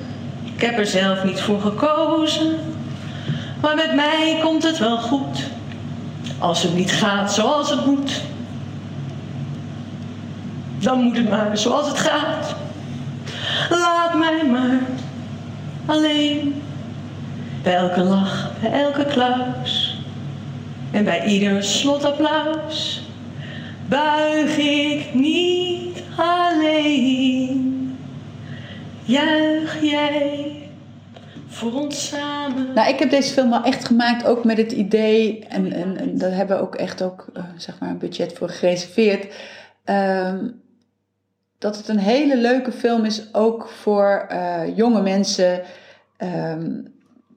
ik 0.55 0.61
heb 0.61 0.77
er 0.77 0.85
zelf 0.85 1.23
niet 1.23 1.39
voor 1.39 1.61
gekozen. 1.61 2.55
Maar 3.61 3.75
met 3.75 3.95
mij 3.95 4.39
komt 4.41 4.63
het 4.63 4.77
wel 4.77 4.97
goed, 4.97 5.43
als 6.39 6.63
het 6.63 6.73
niet 6.75 6.91
gaat 6.91 7.33
zoals 7.33 7.69
het 7.69 7.85
moet. 7.85 8.21
Dan 10.79 10.99
moet 10.99 11.17
het 11.17 11.29
maar 11.29 11.57
zoals 11.57 11.87
het 11.87 11.99
gaat. 11.99 12.55
Laat 13.69 14.17
mij 14.17 14.43
maar 14.51 14.79
alleen. 15.85 16.61
Bij 17.63 17.75
elke 17.75 18.01
lach, 18.03 18.51
bij 18.61 18.71
elke 18.71 19.05
klaus. 19.05 19.97
En 20.91 21.03
bij 21.03 21.25
ieder 21.25 21.63
slotapplaus 21.63 23.01
buig 23.87 24.57
ik 24.57 25.13
niet 25.13 26.03
alleen. 26.15 27.66
Juich 29.07 29.81
jij 29.81 30.69
voor 31.47 31.73
ons 31.73 32.07
samen. 32.07 32.73
Nou, 32.73 32.89
ik 32.89 32.99
heb 32.99 33.09
deze 33.09 33.33
film 33.33 33.49
wel 33.49 33.63
echt 33.63 33.85
gemaakt 33.85 34.25
ook 34.25 34.43
met 34.43 34.57
het 34.57 34.71
idee, 34.71 35.45
en, 35.49 35.73
en, 35.73 35.97
en 35.97 36.17
daar 36.17 36.31
hebben 36.31 36.57
we 36.57 36.63
ook 36.63 36.75
echt 36.75 37.01
ook, 37.01 37.27
uh, 37.37 37.43
zeg 37.57 37.79
maar 37.79 37.89
een 37.89 37.97
budget 37.97 38.33
voor 38.33 38.49
gereserveerd. 38.49 39.33
Um, 39.85 40.61
dat 41.57 41.77
het 41.77 41.87
een 41.87 41.99
hele 41.99 42.37
leuke 42.37 42.71
film 42.71 43.05
is, 43.05 43.33
ook 43.33 43.69
voor 43.69 44.27
uh, 44.31 44.61
jonge 44.75 45.01
mensen. 45.01 45.61
Um, 46.17 46.95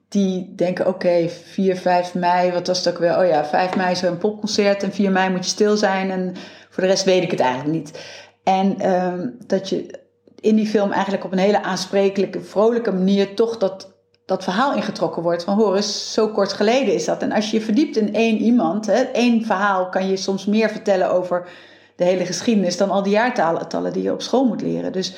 die 0.09 0.55
denken, 0.55 0.87
oké, 0.87 0.95
okay, 0.95 1.29
4, 1.29 1.75
5 1.75 2.13
mei, 2.13 2.51
wat 2.51 2.67
was 2.67 2.85
het 2.85 2.93
ook 2.93 2.99
weer? 2.99 3.17
Oh 3.17 3.27
ja, 3.27 3.45
5 3.45 3.75
mei 3.75 3.91
is 3.91 4.01
een 4.01 4.17
popconcert 4.17 4.83
en 4.83 4.93
4 4.93 5.11
mei 5.11 5.29
moet 5.29 5.45
je 5.45 5.51
stil 5.51 5.77
zijn. 5.77 6.11
En 6.11 6.35
voor 6.69 6.83
de 6.83 6.89
rest 6.89 7.05
weet 7.05 7.23
ik 7.23 7.31
het 7.31 7.39
eigenlijk 7.39 7.73
niet. 7.73 7.99
En 8.43 8.91
um, 8.91 9.35
dat 9.47 9.69
je 9.69 10.00
in 10.41 10.55
die 10.55 10.67
film 10.67 10.91
eigenlijk 10.91 11.23
op 11.23 11.31
een 11.31 11.37
hele 11.37 11.63
aansprekelijke, 11.63 12.41
vrolijke 12.41 12.91
manier 12.91 13.35
toch 13.35 13.57
dat, 13.57 13.91
dat 14.25 14.43
verhaal 14.43 14.75
ingetrokken 14.75 15.23
wordt. 15.23 15.43
Van 15.43 15.57
hoor 15.57 15.81
zo 15.81 16.27
kort 16.27 16.53
geleden 16.53 16.93
is 16.93 17.05
dat. 17.05 17.21
En 17.21 17.31
als 17.31 17.51
je 17.51 17.57
je 17.57 17.63
verdiept 17.63 17.97
in 17.97 18.13
één 18.13 18.37
iemand, 18.37 18.85
hè, 18.85 19.01
één 19.01 19.45
verhaal 19.45 19.89
kan 19.89 20.09
je 20.09 20.17
soms 20.17 20.45
meer 20.45 20.69
vertellen 20.69 21.11
over 21.11 21.49
de 21.95 22.03
hele 22.03 22.25
geschiedenis 22.25 22.77
dan 22.77 22.89
al 22.89 23.03
die 23.03 23.11
jaartallen 23.11 23.93
die 23.93 24.03
je 24.03 24.13
op 24.13 24.21
school 24.21 24.45
moet 24.45 24.61
leren. 24.61 24.91
Dus 24.91 25.15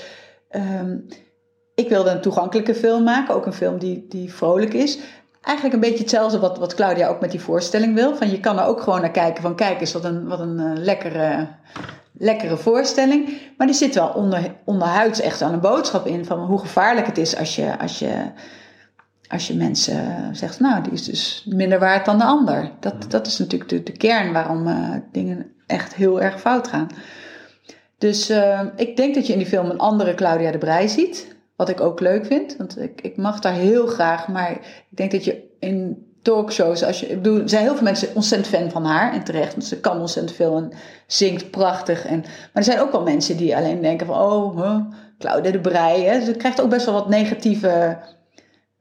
ehm, 0.50 0.98
ik 1.76 1.90
wilde 1.90 2.10
een 2.10 2.22
toegankelijke 2.22 2.76
film 2.76 3.04
maken, 3.04 3.36
ook 3.36 3.46
een 3.46 3.54
film 3.54 3.78
die, 3.78 4.06
die 4.10 4.34
vrolijk 4.34 4.74
is. 4.74 5.00
Eigenlijk 5.42 5.76
een 5.76 5.90
beetje 5.90 6.04
hetzelfde 6.04 6.40
wat, 6.40 6.58
wat 6.58 6.74
Claudia 6.74 7.08
ook 7.08 7.22
met 7.22 7.32
die 7.32 7.42
voorstelling 7.42 7.96
wil. 7.96 8.16
Van 8.16 8.30
je 8.30 8.40
kan 8.40 8.60
er 8.60 8.66
ook 8.66 8.82
gewoon 8.82 9.02
naar 9.02 9.12
kijken 9.12 9.42
van 9.42 9.56
kijk 9.56 9.80
eens 9.80 9.94
wat 9.94 10.04
een, 10.04 10.28
wat 10.28 10.40
een 10.40 10.60
uh, 10.60 10.72
lekkere, 10.76 11.48
lekkere 12.14 12.58
voorstelling. 12.58 13.38
Maar 13.58 13.68
die 13.68 13.76
zit 13.76 13.96
wel 13.96 14.08
onder, 14.08 14.56
onderhuids 14.66 15.22
echt 15.22 15.42
aan 15.42 15.54
een 15.54 15.60
boodschap 15.60 16.08
in 16.08 16.26
van 16.26 16.40
hoe 16.40 16.60
gevaarlijk 16.60 17.06
het 17.06 17.18
is 17.18 17.38
als 17.38 17.56
je, 17.56 17.80
als 17.80 18.00
je, 18.00 18.32
als 19.28 19.48
je 19.48 19.56
mensen 19.56 20.30
zegt, 20.36 20.60
nou 20.60 20.84
die 20.84 20.92
is 20.94 21.04
dus 21.04 21.46
minder 21.50 21.80
waard 21.80 22.06
dan 22.06 22.18
de 22.18 22.24
ander. 22.24 22.72
Dat, 22.80 23.12
dat 23.12 23.28
is 23.28 23.38
natuurlijk 23.38 23.70
de, 23.70 23.84
de 23.84 23.98
kern 23.98 24.34
waarom 24.34 24.68
uh, 24.68 24.96
dingen 25.12 25.52
echt 25.68 25.96
heel 25.96 26.22
erg 26.22 26.40
fout 26.40 26.68
gaan. 26.68 26.88
Dus 27.98 28.30
uh, 28.30 28.62
ik 28.76 28.96
denk 28.96 29.16
dat 29.16 29.28
je 29.28 29.34
in 29.34 29.40
die 29.40 29.48
film 29.48 29.70
een 29.70 29.78
andere 29.78 30.14
Claudia 30.14 30.52
de 30.52 30.58
Brij 30.58 30.88
ziet. 30.88 31.36
Wat 31.56 31.70
ik 31.70 31.82
ook 31.82 32.00
leuk 32.00 32.26
vind, 32.26 32.58
want 32.58 32.80
ik, 32.80 33.02
ik 33.02 33.18
mag 33.18 33.40
daar 33.40 33.54
heel 33.54 33.88
graag. 33.88 34.28
Maar 34.28 34.52
ik 34.52 34.86
denk 34.90 35.12
dat 35.12 35.24
je 35.24 35.44
in 35.60 36.08
talkshows, 36.24 36.84
als 36.84 37.00
je, 37.00 37.08
ik 37.08 37.22
bedoel, 37.22 37.40
er 37.40 37.50
zijn 37.50 37.64
heel 37.64 37.74
veel 37.74 37.84
mensen 37.84 38.16
ontzettend 38.16 38.56
fan 38.56 38.72
van 38.72 38.86
haar 38.86 39.14
en 39.14 39.24
terecht, 39.24 39.52
want 39.52 39.66
ze 39.66 39.80
kan 39.80 40.00
ontzettend 40.00 40.36
veel 40.36 40.58
en 40.58 40.72
zingt 41.08 41.52
prachtig. 41.52 42.06
En, 42.06 42.20
maar 42.20 42.50
er 42.54 42.64
zijn 42.64 42.80
ook 42.80 42.92
wel 42.92 43.04
mensen 43.04 43.38
die 43.38 43.56
alleen 43.56 43.82
denken 43.82 44.08
van, 44.08 44.22
oh, 44.22 44.62
huh, 44.62 44.80
Claudia 45.20 45.52
de 45.52 45.60
Brij. 45.60 46.22
Ze 46.22 46.32
krijgt 46.32 46.62
ook 46.62 46.70
best 46.70 46.86
wel 46.86 46.94
wat 46.94 47.10
negatieve 47.10 47.98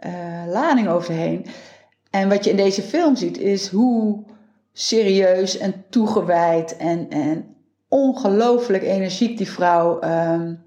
uh, 0.06 0.12
lading 0.52 0.88
over 0.88 1.14
heen. 1.14 1.46
En 2.11 2.28
wat 2.28 2.44
je 2.44 2.50
in 2.50 2.56
deze 2.56 2.82
film 2.82 3.16
ziet 3.16 3.38
is 3.38 3.68
hoe 3.68 4.25
serieus 4.72 5.58
en 5.58 5.84
toegewijd 5.90 6.76
en, 6.76 7.11
en 7.11 7.54
ongelooflijk 7.88 8.82
energiek 8.82 9.37
die 9.37 9.50
vrouw. 9.50 10.02
Um, 10.02 10.62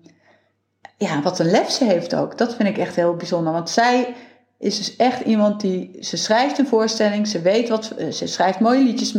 ja, 0.97 1.21
wat 1.21 1.39
een 1.39 1.49
lef 1.49 1.71
ze 1.71 1.83
heeft 1.83 2.15
ook. 2.15 2.37
Dat 2.37 2.55
vind 2.55 2.69
ik 2.69 2.77
echt 2.77 2.95
heel 2.95 3.15
bijzonder. 3.15 3.53
Want 3.53 3.69
zij 3.69 4.13
is 4.59 4.77
dus 4.77 4.95
echt 4.95 5.21
iemand 5.21 5.61
die. 5.61 5.97
Ze 5.99 6.17
schrijft 6.17 6.57
een 6.57 6.67
voorstelling, 6.67 7.27
ze 7.27 7.41
weet 7.41 7.69
wat. 7.69 7.93
Ze 8.11 8.27
schrijft 8.27 8.59
mooie 8.59 8.83
liedjes. 8.83 9.17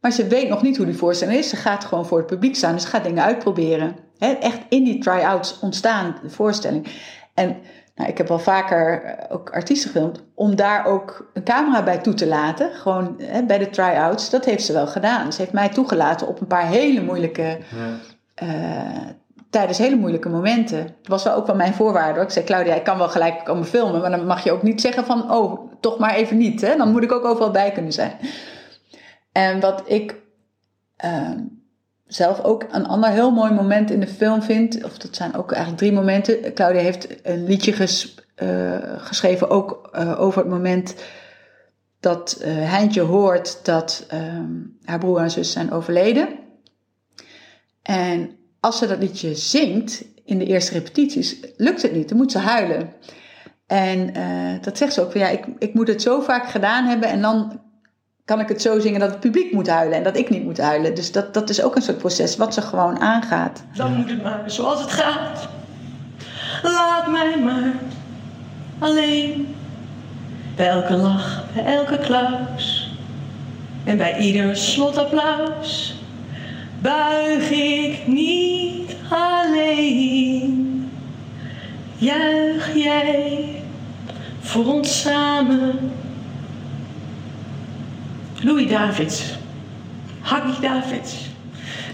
Maar 0.00 0.12
ze 0.12 0.26
weet 0.26 0.48
nog 0.48 0.62
niet 0.62 0.76
hoe 0.76 0.86
die 0.86 0.96
voorstelling 0.96 1.38
is. 1.38 1.48
Ze 1.48 1.56
gaat 1.56 1.84
gewoon 1.84 2.06
voor 2.06 2.18
het 2.18 2.26
publiek 2.26 2.56
staan. 2.56 2.72
Dus 2.72 2.82
ze 2.82 2.88
gaat 2.88 3.04
dingen 3.04 3.24
uitproberen. 3.24 3.96
He, 4.18 4.32
echt 4.32 4.60
in 4.68 4.84
die 4.84 4.98
try-outs 4.98 5.58
ontstaan 5.58 6.18
de 6.22 6.30
voorstelling. 6.30 6.86
En 7.34 7.56
nou, 7.94 8.10
ik 8.10 8.18
heb 8.18 8.30
al 8.30 8.38
vaker 8.38 9.02
eh, 9.02 9.34
ook 9.34 9.50
artiesten 9.50 9.90
gefilmd, 9.90 10.22
om 10.34 10.56
daar 10.56 10.84
ook 10.84 11.30
een 11.34 11.44
camera 11.44 11.82
bij 11.82 11.98
toe 11.98 12.14
te 12.14 12.26
laten. 12.26 12.72
Gewoon 12.72 13.16
bij 13.46 13.58
de 13.58 13.70
try-outs. 13.70 14.30
Dat 14.30 14.44
heeft 14.44 14.64
ze 14.64 14.72
wel 14.72 14.86
gedaan. 14.86 15.32
Ze 15.32 15.40
heeft 15.40 15.52
mij 15.52 15.68
toegelaten 15.68 16.26
op 16.26 16.40
een 16.40 16.46
paar 16.46 16.66
hele 16.66 17.02
moeilijke. 17.02 17.58
Ja. 17.76 17.98
Uh, 18.42 19.10
tijdens 19.50 19.78
hele 19.78 19.96
moeilijke 19.96 20.28
momenten. 20.28 20.82
Dat 20.82 21.06
was 21.06 21.24
wel 21.24 21.34
ook 21.34 21.46
wel 21.46 21.56
mijn 21.56 21.74
voorwaarde. 21.74 22.20
Ik 22.20 22.30
zei, 22.30 22.44
Claudia, 22.44 22.74
ik 22.74 22.84
kan 22.84 22.98
wel 22.98 23.08
gelijk 23.08 23.44
komen 23.44 23.64
filmen. 23.64 24.00
Maar 24.00 24.10
dan 24.10 24.26
mag 24.26 24.44
je 24.44 24.52
ook 24.52 24.62
niet 24.62 24.80
zeggen 24.80 25.04
van, 25.04 25.32
oh, 25.32 25.72
toch 25.80 25.98
maar 25.98 26.14
even 26.14 26.36
niet. 26.36 26.60
Hè? 26.60 26.76
Dan 26.76 26.90
moet 26.90 27.02
ik 27.02 27.12
ook 27.12 27.24
overal 27.24 27.50
bij 27.50 27.72
kunnen 27.72 27.92
zijn. 27.92 28.12
En 29.32 29.60
wat 29.60 29.82
ik. 29.86 30.14
Uh, 31.04 31.30
zelf 32.06 32.42
ook 32.42 32.66
een 32.70 32.86
ander 32.86 33.10
heel 33.10 33.30
mooi 33.30 33.52
moment 33.52 33.90
in 33.90 34.00
de 34.00 34.06
film 34.06 34.42
vind. 34.42 34.84
Of 34.84 34.98
dat 34.98 35.16
zijn 35.16 35.34
ook 35.34 35.52
eigenlijk 35.52 35.82
drie 35.82 35.92
momenten. 35.92 36.54
Claudia 36.54 36.80
heeft 36.80 37.26
een 37.26 37.44
liedje 37.44 37.72
uh, 38.42 38.78
geschreven 38.96 39.50
ook 39.50 39.90
uh, 39.94 40.20
over 40.20 40.40
het 40.40 40.50
moment 40.50 40.94
dat 42.00 42.38
uh, 42.40 42.46
Heintje 42.46 43.00
hoort 43.00 43.64
dat 43.64 44.06
um, 44.12 44.78
haar 44.84 44.98
broer 44.98 45.18
en 45.18 45.30
zus 45.30 45.52
zijn 45.52 45.72
overleden. 45.72 46.28
En 47.82 48.38
als 48.60 48.78
ze 48.78 48.86
dat 48.86 48.98
liedje 48.98 49.34
zingt 49.34 50.04
in 50.24 50.38
de 50.38 50.46
eerste 50.46 50.72
repetities, 50.72 51.36
lukt 51.56 51.82
het 51.82 51.92
niet. 51.92 52.08
Dan 52.08 52.18
moet 52.18 52.32
ze 52.32 52.38
huilen. 52.38 52.92
En 53.66 54.12
dat 54.60 54.78
zegt 54.78 54.92
ze 54.92 55.00
ook 55.00 55.12
van 55.12 55.20
ja, 55.20 55.28
ik, 55.28 55.46
ik 55.58 55.74
moet 55.74 55.88
het 55.88 56.02
zo 56.02 56.20
vaak 56.20 56.48
gedaan 56.48 56.84
hebben 56.84 57.08
en 57.08 57.20
dan 57.20 57.60
kan 58.24 58.40
ik 58.40 58.48
het 58.48 58.62
zo 58.62 58.80
zingen 58.80 59.00
dat 59.00 59.10
het 59.10 59.20
publiek 59.20 59.52
moet 59.52 59.68
huilen 59.68 59.96
en 59.96 60.02
dat 60.02 60.16
ik 60.16 60.30
niet 60.30 60.44
moet 60.44 60.58
huilen. 60.58 60.94
Dus 60.94 61.12
dat, 61.12 61.34
dat 61.34 61.48
is 61.50 61.62
ook 61.62 61.76
een 61.76 61.82
soort 61.82 61.98
proces 61.98 62.36
wat 62.36 62.54
ze 62.54 62.62
gewoon 62.62 63.00
aangaat. 63.00 63.62
Dan 63.74 63.94
moet 63.94 64.10
het 64.10 64.22
maar 64.22 64.42
zoals 64.46 64.80
het 64.80 64.90
gaat. 64.90 65.48
Laat 66.62 67.10
mij 67.10 67.38
maar 67.38 67.74
alleen. 68.78 69.54
Bij 70.56 70.68
elke 70.68 70.96
lach, 70.96 71.44
bij 71.54 71.64
elke 71.64 71.98
klaus. 71.98 72.94
En 73.84 73.96
bij 73.96 74.18
ieder 74.18 74.56
slotapplaus. 74.56 75.99
Buig 76.82 77.50
ik 77.50 78.06
niet 78.06 78.96
alleen. 79.10 80.90
Juich 81.96 82.74
jij 82.74 83.62
voor 84.40 84.66
ons 84.66 85.00
samen 85.00 85.92
Louis 88.42 88.68
Davids, 88.68 89.38
Haggy 90.20 90.60
Davids, 90.60 91.28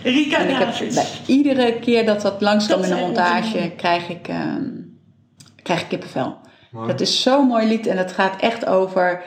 Rika 0.03 0.39
en 0.39 0.61
Davids. 0.61 0.97
Heb, 0.97 1.05
bij 1.05 1.35
iedere 1.35 1.79
keer 1.79 2.07
dat 2.07 2.23
dat 2.23 2.41
langskwam 2.41 2.83
in 2.83 2.89
de 2.89 2.97
montage, 2.97 3.73
krijg 3.77 4.09
ik, 4.09 4.29
uh, 4.29 4.55
krijg 5.63 5.81
ik 5.81 5.89
kippenvel. 5.89 6.37
Mooi. 6.71 6.87
Dat 6.87 7.01
is 7.01 7.23
zo'n 7.23 7.47
mooi 7.47 7.67
lied 7.67 7.87
en 7.87 7.97
het 7.97 8.13
gaat 8.13 8.41
echt 8.41 8.67
over 8.67 9.23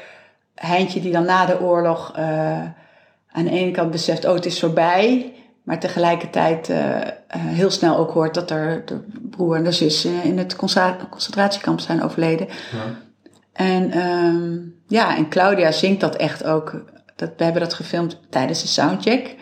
Heintje 0.56 1.02
die 1.02 1.12
dan 1.12 1.26
na 1.26 1.46
de 1.46 1.62
oorlog 1.62 2.18
uh, 2.18 2.64
aan 3.32 3.44
de 3.44 3.50
ene 3.50 3.72
kant 3.72 3.92
beseft, 3.92 4.26
oh 4.26 4.34
het 4.34 4.46
is 4.46 4.60
voorbij. 4.60 5.34
Maar 5.70 5.80
tegelijkertijd 5.80 6.70
uh, 6.70 6.78
heel 7.32 7.70
snel 7.70 7.98
ook 7.98 8.12
hoort 8.12 8.34
dat 8.34 8.52
er 8.52 8.84
de 8.86 9.00
broer 9.30 9.56
en 9.56 9.64
de 9.64 9.72
zus 9.72 10.06
in 10.06 10.38
het 10.38 10.56
concentratiekamp 10.56 11.80
zijn 11.80 12.04
overleden. 12.04 12.48
Ja. 12.48 12.96
En 13.54 14.08
um, 14.08 14.76
ja, 14.88 15.18
en 15.18 15.30
Claudia 15.30 15.72
zingt 15.72 16.02
dat 16.02 16.16
echt 16.16 16.44
ook 16.44 16.84
dat, 17.16 17.30
we 17.38 17.44
hebben 17.44 17.62
dat 17.62 17.74
gefilmd 17.74 18.20
tijdens 18.30 18.62
de 18.62 18.68
soundcheck. 18.68 19.36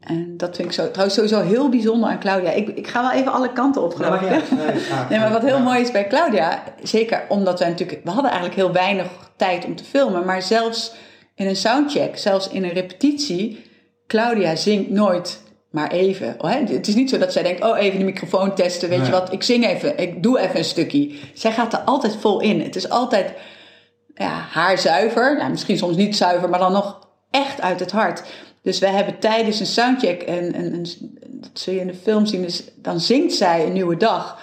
En 0.00 0.36
dat 0.36 0.56
vind 0.56 0.68
ik 0.68 0.74
zo, 0.74 0.90
trouwens 0.90 1.14
sowieso 1.14 1.40
heel 1.40 1.68
bijzonder 1.68 2.10
aan 2.10 2.20
Claudia. 2.20 2.50
Ik, 2.50 2.68
ik 2.68 2.86
ga 2.86 3.02
wel 3.02 3.12
even 3.12 3.32
alle 3.32 3.52
kanten 3.52 3.82
op, 3.82 3.94
geloof 3.94 4.20
ik. 4.20 4.42
Ja, 4.88 5.06
nee, 5.08 5.18
maar 5.18 5.32
wat 5.32 5.42
heel 5.42 5.60
mooi 5.60 5.80
is 5.80 5.90
bij 5.90 6.06
Claudia, 6.06 6.62
zeker 6.82 7.22
omdat 7.28 7.58
wij 7.58 7.68
natuurlijk... 7.68 8.04
We 8.04 8.10
hadden 8.10 8.30
eigenlijk 8.30 8.60
heel 8.60 8.72
weinig 8.72 9.06
tijd 9.36 9.64
om 9.64 9.76
te 9.76 9.84
filmen. 9.84 10.24
Maar 10.24 10.42
zelfs 10.42 10.94
in 11.34 11.46
een 11.46 11.56
soundcheck, 11.56 12.18
zelfs 12.18 12.48
in 12.48 12.64
een 12.64 12.72
repetitie... 12.72 13.72
Claudia 14.14 14.56
zingt 14.56 14.90
nooit 14.90 15.42
maar 15.70 15.90
even. 15.90 16.36
Het 16.40 16.88
is 16.88 16.94
niet 16.94 17.10
zo 17.10 17.18
dat 17.18 17.32
zij 17.32 17.42
denkt, 17.42 17.64
oh 17.64 17.78
even 17.78 17.98
de 17.98 18.04
microfoon 18.04 18.54
testen, 18.54 18.88
weet 18.88 19.06
je 19.06 19.12
wat, 19.12 19.32
ik 19.32 19.42
zing 19.42 19.66
even, 19.66 19.98
ik 19.98 20.22
doe 20.22 20.38
even 20.38 20.56
een 20.56 20.64
stukje. 20.64 21.14
Zij 21.34 21.52
gaat 21.52 21.72
er 21.72 21.78
altijd 21.78 22.16
vol 22.16 22.40
in. 22.40 22.60
Het 22.60 22.76
is 22.76 22.88
altijd 22.88 23.32
ja, 24.14 24.46
haar 24.50 24.78
zuiver. 24.78 25.36
Nou, 25.36 25.50
misschien 25.50 25.78
soms 25.78 25.96
niet 25.96 26.16
zuiver, 26.16 26.48
maar 26.48 26.58
dan 26.58 26.72
nog 26.72 27.08
echt 27.30 27.60
uit 27.60 27.80
het 27.80 27.90
hart. 27.90 28.22
Dus 28.62 28.78
wij 28.78 28.90
hebben 28.90 29.18
tijdens 29.18 29.60
een 29.60 29.66
soundcheck, 29.66 30.22
en, 30.22 30.52
en, 30.52 30.72
en 30.72 30.84
dat 31.20 31.50
zul 31.52 31.74
je 31.74 31.80
in 31.80 31.86
de 31.86 31.94
film 31.94 32.26
zien, 32.26 32.42
dus 32.42 32.64
dan 32.76 33.00
zingt 33.00 33.34
zij 33.34 33.66
een 33.66 33.72
nieuwe 33.72 33.96
dag. 33.96 34.38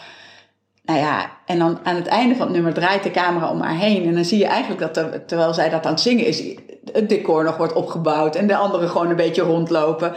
Nou 0.84 1.00
ja, 1.00 1.32
en 1.46 1.60
dan 1.60 1.80
aan 1.84 1.96
het 1.96 2.08
einde 2.08 2.36
van 2.36 2.46
het 2.46 2.56
nummer 2.56 2.74
draait 2.74 3.04
de 3.04 3.12
camera 3.12 3.52
om 3.52 3.62
haar 3.62 3.78
heen. 3.78 4.06
En 4.06 4.14
dan 4.14 4.26
zie 4.26 4.40
je 4.40 4.46
eigenlijk 4.46 4.82
dat 4.82 4.98
er, 4.98 5.26
terwijl 5.26 5.54
zij 5.54 5.70
dat 5.70 5.86
aan 5.86 5.92
het 5.92 6.02
zingen 6.02 6.26
is, 6.26 6.44
het 6.92 7.10
decor 7.10 7.44
nog 7.44 7.58
wordt 7.58 7.74
opgebouwd 7.74 8.36
en 8.36 8.48
de 8.48 8.56
anderen 8.56 8.90
gewoon 8.90 9.10
een 9.10 9.16
beetje 9.16 9.42
rondlopen. 9.42 10.14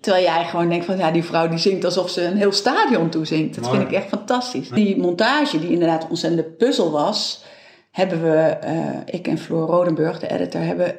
Terwijl 0.00 0.24
jij 0.24 0.44
gewoon 0.44 0.68
denkt 0.68 0.84
van 0.84 0.96
ja, 0.96 1.10
die 1.10 1.24
vrouw 1.24 1.48
die 1.48 1.58
zingt 1.58 1.84
alsof 1.84 2.10
ze 2.10 2.24
een 2.24 2.36
heel 2.36 2.52
stadion 2.52 3.08
toezingt. 3.08 3.54
Dat 3.54 3.70
vind 3.70 3.82
ik 3.82 3.92
echt 3.92 4.08
fantastisch. 4.08 4.68
Die 4.68 4.96
montage, 4.96 5.60
die 5.60 5.70
inderdaad 5.70 6.06
ontzettende 6.08 6.50
puzzel 6.50 6.90
was, 6.90 7.44
hebben 7.90 8.22
we, 8.22 8.58
uh, 8.64 9.14
ik 9.14 9.26
en 9.26 9.38
Floor 9.38 9.68
Rodenburg, 9.68 10.18
de 10.18 10.30
editor, 10.30 10.60
hebben 10.60 10.98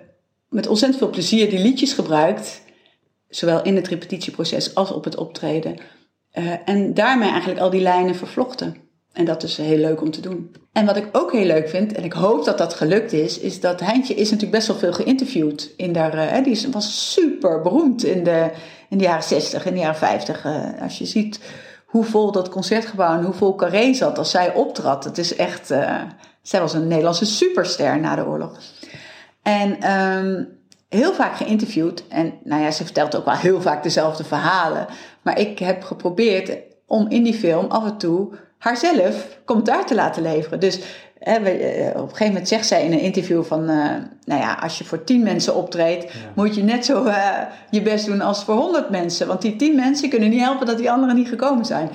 met 0.49 0.67
ontzettend 0.67 1.01
veel 1.01 1.09
plezier 1.09 1.49
die 1.49 1.59
liedjes 1.59 1.93
gebruikt. 1.93 2.61
Zowel 3.29 3.61
in 3.63 3.75
het 3.75 3.87
repetitieproces 3.87 4.75
als 4.75 4.91
op 4.91 5.03
het 5.03 5.15
optreden. 5.15 5.77
Uh, 6.33 6.53
en 6.65 6.93
daarmee 6.93 7.29
eigenlijk 7.29 7.59
al 7.59 7.69
die 7.69 7.81
lijnen 7.81 8.15
vervlochten. 8.15 8.75
En 9.13 9.25
dat 9.25 9.43
is 9.43 9.57
heel 9.57 9.77
leuk 9.77 10.01
om 10.01 10.11
te 10.11 10.21
doen. 10.21 10.55
En 10.71 10.85
wat 10.85 10.95
ik 10.95 11.07
ook 11.11 11.31
heel 11.31 11.45
leuk 11.45 11.69
vind, 11.69 11.93
en 11.93 12.03
ik 12.03 12.13
hoop 12.13 12.45
dat 12.45 12.57
dat 12.57 12.73
gelukt 12.73 13.13
is, 13.13 13.39
is 13.39 13.59
dat 13.59 13.79
Heintje 13.79 14.13
is 14.13 14.29
natuurlijk 14.29 14.57
best 14.57 14.67
wel 14.67 14.77
veel 14.77 14.93
geïnterviewd. 14.93 15.73
In 15.77 15.93
daar, 15.93 16.15
uh, 16.15 16.43
die 16.43 16.67
was 16.71 17.11
super 17.13 17.61
beroemd 17.61 18.03
in 18.03 18.23
de, 18.23 18.51
in 18.89 18.97
de 18.97 19.03
jaren 19.03 19.23
60, 19.23 19.65
in 19.65 19.73
de 19.73 19.79
jaren 19.79 19.95
50. 19.95 20.45
als 20.81 20.97
je 20.97 21.05
ziet 21.05 21.39
hoe 21.85 22.03
vol 22.03 22.31
dat 22.31 22.49
concertgebouw 22.49 23.17
en 23.17 23.23
hoe 23.23 23.33
vol 23.33 23.55
Carré 23.55 23.93
zat 23.93 24.17
als 24.17 24.31
zij 24.31 24.53
optrad. 24.53 25.03
Het 25.03 25.17
is 25.17 25.35
echt, 25.35 25.67
zij 26.41 26.59
was 26.59 26.73
een 26.73 26.87
Nederlandse 26.87 27.25
superster 27.25 27.99
na 27.99 28.15
de 28.15 28.25
oorlog. 28.25 28.59
En 29.41 29.91
um, 29.91 30.59
heel 30.89 31.13
vaak 31.13 31.35
geïnterviewd. 31.35 32.07
En 32.07 32.33
nou 32.43 32.61
ja, 32.61 32.71
ze 32.71 32.83
vertelt 32.83 33.15
ook 33.15 33.25
wel 33.25 33.33
heel 33.33 33.61
vaak 33.61 33.83
dezelfde 33.83 34.23
verhalen. 34.23 34.87
Maar 35.21 35.39
ik 35.39 35.59
heb 35.59 35.83
geprobeerd 35.83 36.57
om 36.87 37.09
in 37.09 37.23
die 37.23 37.33
film 37.33 37.65
af 37.65 37.85
en 37.85 37.97
toe 37.97 38.35
haarzelf 38.61 39.27
commentaar 39.45 39.85
te 39.85 39.95
laten 39.95 40.21
leveren. 40.21 40.59
Dus 40.59 40.79
eh, 41.19 41.35
op 41.35 42.01
een 42.01 42.09
gegeven 42.09 42.27
moment 42.27 42.47
zegt 42.47 42.65
zij 42.67 42.85
in 42.85 42.91
een 42.91 42.99
interview 42.99 43.43
van, 43.43 43.69
eh, 43.69 43.75
nou 44.25 44.41
ja, 44.41 44.57
als 44.61 44.77
je 44.77 44.83
voor 44.83 45.03
tien 45.03 45.23
mensen 45.23 45.55
optreedt, 45.55 46.13
moet 46.33 46.55
je 46.55 46.63
net 46.63 46.85
zo 46.85 47.05
eh, 47.05 47.27
je 47.69 47.81
best 47.81 48.05
doen 48.05 48.21
als 48.21 48.43
voor 48.43 48.55
honderd 48.55 48.89
mensen. 48.89 49.27
Want 49.27 49.41
die 49.41 49.55
tien 49.55 49.75
mensen 49.75 50.09
kunnen 50.09 50.29
niet 50.29 50.41
helpen 50.41 50.65
dat 50.65 50.77
die 50.77 50.91
anderen 50.91 51.15
niet 51.15 51.27
gekomen 51.27 51.65
zijn. 51.65 51.89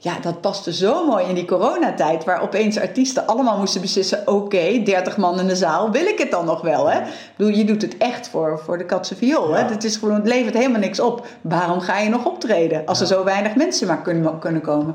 Ja, 0.00 0.18
dat 0.20 0.40
paste 0.40 0.72
zo 0.72 1.06
mooi 1.06 1.26
in 1.26 1.34
die 1.34 1.44
coronatijd, 1.44 2.24
waar 2.24 2.42
opeens 2.42 2.78
artiesten 2.78 3.26
allemaal 3.26 3.58
moesten 3.58 3.80
beslissen: 3.80 4.22
oké, 4.26 4.82
30 4.84 5.16
man 5.16 5.40
in 5.40 5.46
de 5.46 5.56
zaal, 5.56 5.90
wil 5.90 6.06
ik 6.06 6.18
het 6.18 6.30
dan 6.30 6.44
nog 6.44 6.60
wel? 6.60 6.90
Hè? 6.90 6.98
Ik 7.00 7.32
bedoel, 7.36 7.52
je 7.52 7.64
doet 7.64 7.82
het 7.82 7.96
echt 7.96 8.28
voor, 8.28 8.60
voor 8.64 8.78
de 8.78 8.84
katse 8.84 9.16
viool. 9.16 9.54
Hè? 9.54 9.62
Het, 9.62 9.84
is 9.84 9.96
gewoon, 9.96 10.14
het 10.14 10.28
levert 10.28 10.54
helemaal 10.54 10.80
niks 10.80 11.00
op. 11.00 11.26
Waarom 11.40 11.80
ga 11.80 11.98
je 11.98 12.08
nog 12.08 12.24
optreden 12.24 12.86
als 12.86 13.00
er 13.00 13.06
zo 13.06 13.24
weinig 13.24 13.54
mensen 13.54 13.86
maar 13.86 14.02
kunnen, 14.02 14.38
kunnen 14.38 14.62
komen? 14.62 14.94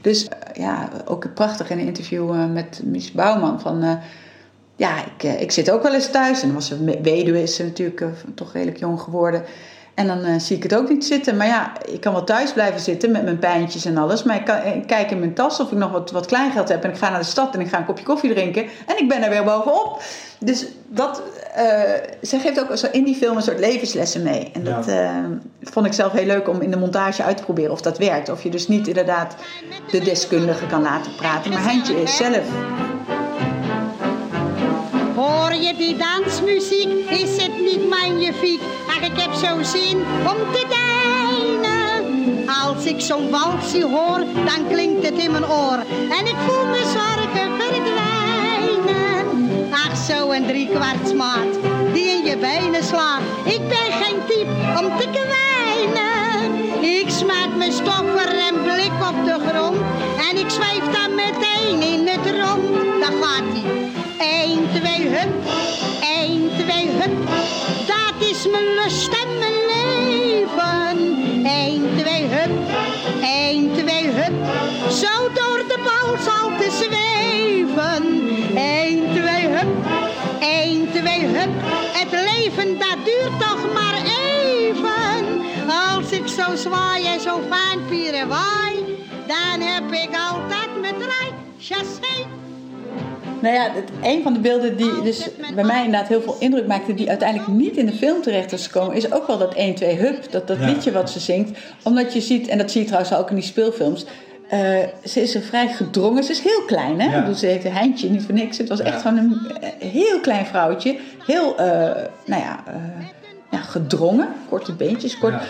Dus 0.00 0.28
eh, 0.28 0.62
ja, 0.62 0.90
ook 1.04 1.34
prachtig 1.34 1.70
in 1.70 1.78
een 1.78 1.86
interview 1.86 2.30
eh, 2.30 2.46
met 2.46 2.80
Mies 2.84 3.12
Bouwman 3.12 3.60
van... 3.60 3.82
eh, 3.82 3.96
ja, 4.76 5.04
ik, 5.04 5.22
ik 5.22 5.50
zit 5.50 5.70
ook 5.70 5.82
wel 5.82 5.94
eens 5.94 6.10
thuis. 6.10 6.42
En 6.42 6.54
was 6.54 6.66
ze 6.66 7.00
weduwe, 7.02 7.42
is 7.42 7.54
ze 7.54 7.64
natuurlijk 7.64 8.04
toch 8.34 8.52
redelijk 8.52 8.78
jong 8.78 9.00
geworden. 9.00 9.42
En 9.98 10.06
dan 10.06 10.24
eh, 10.24 10.38
zie 10.38 10.56
ik 10.56 10.62
het 10.62 10.74
ook 10.74 10.88
niet 10.88 11.04
zitten. 11.04 11.36
Maar 11.36 11.46
ja, 11.46 11.72
ik 11.92 12.00
kan 12.00 12.12
wel 12.12 12.24
thuis 12.24 12.52
blijven 12.52 12.80
zitten 12.80 13.10
met 13.10 13.22
mijn 13.22 13.38
pijntjes 13.38 13.84
en 13.84 13.96
alles. 13.96 14.22
Maar 14.22 14.36
ik, 14.36 14.44
kan, 14.44 14.56
ik 14.64 14.86
kijk 14.86 15.10
in 15.10 15.18
mijn 15.18 15.34
tas 15.34 15.60
of 15.60 15.72
ik 15.72 15.78
nog 15.78 15.90
wat, 15.90 16.10
wat 16.10 16.26
kleingeld 16.26 16.68
heb. 16.68 16.84
En 16.84 16.90
ik 16.90 16.96
ga 16.96 17.10
naar 17.10 17.18
de 17.18 17.24
stad 17.24 17.54
en 17.54 17.60
ik 17.60 17.68
ga 17.68 17.78
een 17.78 17.84
kopje 17.84 18.04
koffie 18.04 18.32
drinken. 18.32 18.62
En 18.62 18.98
ik 18.98 19.08
ben 19.08 19.22
er 19.22 19.30
weer 19.30 19.44
bovenop. 19.44 20.02
Dus 20.38 20.66
dat, 20.88 21.22
eh 21.54 21.70
zij 22.20 22.38
geeft 22.38 22.60
ook 22.60 22.70
in 22.92 23.04
die 23.04 23.14
film 23.14 23.36
een 23.36 23.42
soort 23.42 23.58
levenslessen 23.58 24.22
mee. 24.22 24.50
En 24.52 24.64
dat 24.64 24.88
eh, 24.88 25.10
vond 25.62 25.86
ik 25.86 25.92
zelf 25.92 26.12
heel 26.12 26.26
leuk 26.26 26.48
om 26.48 26.60
in 26.60 26.70
de 26.70 26.78
montage 26.78 27.22
uit 27.22 27.36
te 27.36 27.42
proberen 27.42 27.72
of 27.72 27.80
dat 27.80 27.98
werkt. 27.98 28.28
Of 28.28 28.42
je 28.42 28.50
dus 28.50 28.68
niet 28.68 28.86
inderdaad 28.86 29.34
de 29.90 30.00
deskundige 30.00 30.66
kan 30.66 30.82
laten 30.82 31.14
praten. 31.14 31.50
Maar 31.50 31.62
Heintje 31.62 32.02
is 32.02 32.16
zelf 32.16 32.44
Hoor 35.48 35.62
je 35.62 35.74
die 35.76 35.96
dansmuziek? 35.96 37.10
Is 37.10 37.42
het 37.42 37.60
niet 37.60 37.88
magnifiek? 37.88 38.60
Ach, 38.88 39.00
ik 39.00 39.20
heb 39.20 39.32
zo 39.32 39.62
zin 39.62 39.98
om 40.02 40.52
te 40.52 40.66
deinen. 40.68 42.48
Als 42.48 42.84
ik 42.84 43.00
zo'n 43.00 43.30
walsie 43.30 43.84
hoor, 43.84 44.18
dan 44.18 44.68
klinkt 44.68 45.06
het 45.06 45.18
in 45.18 45.30
mijn 45.30 45.46
oor. 45.46 45.78
En 46.18 46.26
ik 46.26 46.36
voel 46.46 46.66
me 46.66 46.82
zorgen 46.82 47.50
verdwijnen. 47.60 49.26
Ach, 49.72 49.96
zo 49.96 50.30
een 50.30 50.46
driekwartsmaat 50.46 51.52
die 51.92 52.06
in 52.06 52.24
je 52.24 52.36
benen 52.36 52.84
slaat. 52.84 53.22
Ik 53.44 53.68
ben 53.68 53.92
geen 54.02 54.18
type 54.26 54.52
om 54.78 54.98
te 54.98 55.08
kwijnen. 55.12 56.82
Ik 56.82 57.10
smaak 57.10 57.56
mijn 57.56 57.72
stoffer 57.72 58.38
en 58.48 58.62
blik 58.62 58.92
op 59.10 59.24
de 59.24 59.36
grond. 59.48 59.76
En 60.30 60.36
ik 60.36 60.50
zweef 60.50 60.84
dan 60.92 61.14
meteen 61.14 61.82
in 61.82 62.06
het 62.06 62.26
rond. 62.26 63.00
Daar 63.00 63.12
gaat 63.22 63.54
ie. 63.54 63.98
1, 65.08 65.14
2, 65.14 65.20
hup. 65.20 65.32
1, 66.00 66.50
2, 66.58 66.88
hup. 66.88 67.28
Dat 67.86 68.28
is 68.30 68.48
mijn 68.48 68.74
lust 68.74 69.08
en 69.08 69.38
mijn 69.38 69.66
leven. 69.66 70.96
1, 71.44 71.96
2, 71.96 72.26
hup. 72.26 72.50
1, 73.22 73.72
2, 73.74 74.06
hup. 74.06 74.32
Zo 74.90 75.28
door 75.34 75.64
de 75.68 75.78
bal 75.84 76.16
zal 76.24 76.48
te 76.58 76.70
zweven. 76.70 78.04
1, 78.54 79.10
2, 79.14 79.46
hup. 79.46 79.86
1, 80.40 80.88
2, 80.92 81.26
hup. 81.26 81.50
Het 81.92 82.10
leven 82.10 82.78
dat 82.78 82.96
duurt 83.04 83.40
toch 83.40 83.72
maar 83.72 84.02
even. 84.04 85.26
Als 85.94 86.10
ik 86.10 86.28
zo 86.28 86.56
zwaai 86.56 87.06
en 87.06 87.20
zo 87.20 87.40
fijn 87.48 87.86
pieren 87.88 88.28
waai, 88.28 88.84
dan 89.26 89.60
heb 89.60 89.92
ik 89.92 90.10
altijd 90.30 90.80
mijn 90.80 90.94
draai. 90.98 91.32
Chassé. 91.58 92.26
Nou 93.42 93.54
ja, 93.54 93.62
het, 93.72 93.90
een 94.02 94.22
van 94.22 94.32
de 94.32 94.38
beelden 94.40 94.76
die 94.76 95.02
dus 95.02 95.28
bij 95.54 95.64
mij 95.64 95.84
inderdaad 95.84 96.08
heel 96.08 96.22
veel 96.22 96.36
indruk 96.38 96.66
maakte, 96.66 96.94
die 96.94 97.08
uiteindelijk 97.08 97.50
niet 97.50 97.76
in 97.76 97.86
de 97.86 97.92
film 97.92 98.22
terecht 98.22 98.52
is 98.52 98.66
gekomen, 98.66 98.96
is 98.96 99.12
ook 99.12 99.26
wel 99.26 99.38
dat 99.38 99.54
1, 99.54 99.74
2 99.74 99.96
hup, 99.96 100.30
dat, 100.32 100.46
dat 100.46 100.58
Ja. 100.60 100.66
liedje 100.66 100.92
wat 100.92 101.10
ze 101.10 101.20
zingt. 101.20 101.58
Omdat 101.82 102.12
je 102.12 102.20
ziet, 102.20 102.48
en 102.48 102.58
dat 102.58 102.70
zie 102.70 102.80
je 102.80 102.86
trouwens 102.86 103.14
ook 103.14 103.28
in 103.28 103.34
die 103.34 103.44
speelfilms, 103.44 104.04
eh, 104.48 104.60
ze 105.04 105.22
is 105.22 105.34
een 105.34 105.42
vrij 105.42 105.68
gedrongen, 105.68 106.24
ze 106.24 106.30
is 106.30 106.40
heel 106.40 106.62
klein 106.66 107.00
hè. 107.00 107.06
Ja. 107.06 107.12
Ik 107.14 107.20
bedoel, 107.20 107.34
ze 107.34 107.46
heette 107.46 107.68
Heintje, 107.68 108.10
niet 108.10 108.22
voor 108.22 108.34
niks. 108.34 108.58
Het 108.58 108.68
was 108.68 108.80
echt 108.80 109.02
gewoon 109.02 109.16
een 109.18 109.40
eh, 109.60 109.88
heel 109.88 110.20
klein 110.20 110.46
vrouwtje, 110.46 110.96
heel, 111.26 111.56
eh, 111.58 111.66
nou 112.26 112.42
ja, 112.42 112.62
eh, 112.66 112.74
ja, 113.50 113.58
gedrongen, 113.58 114.28
korte 114.48 114.72
beentjes, 114.72 115.18
kort. 115.18 115.32
Ja. 115.32 115.40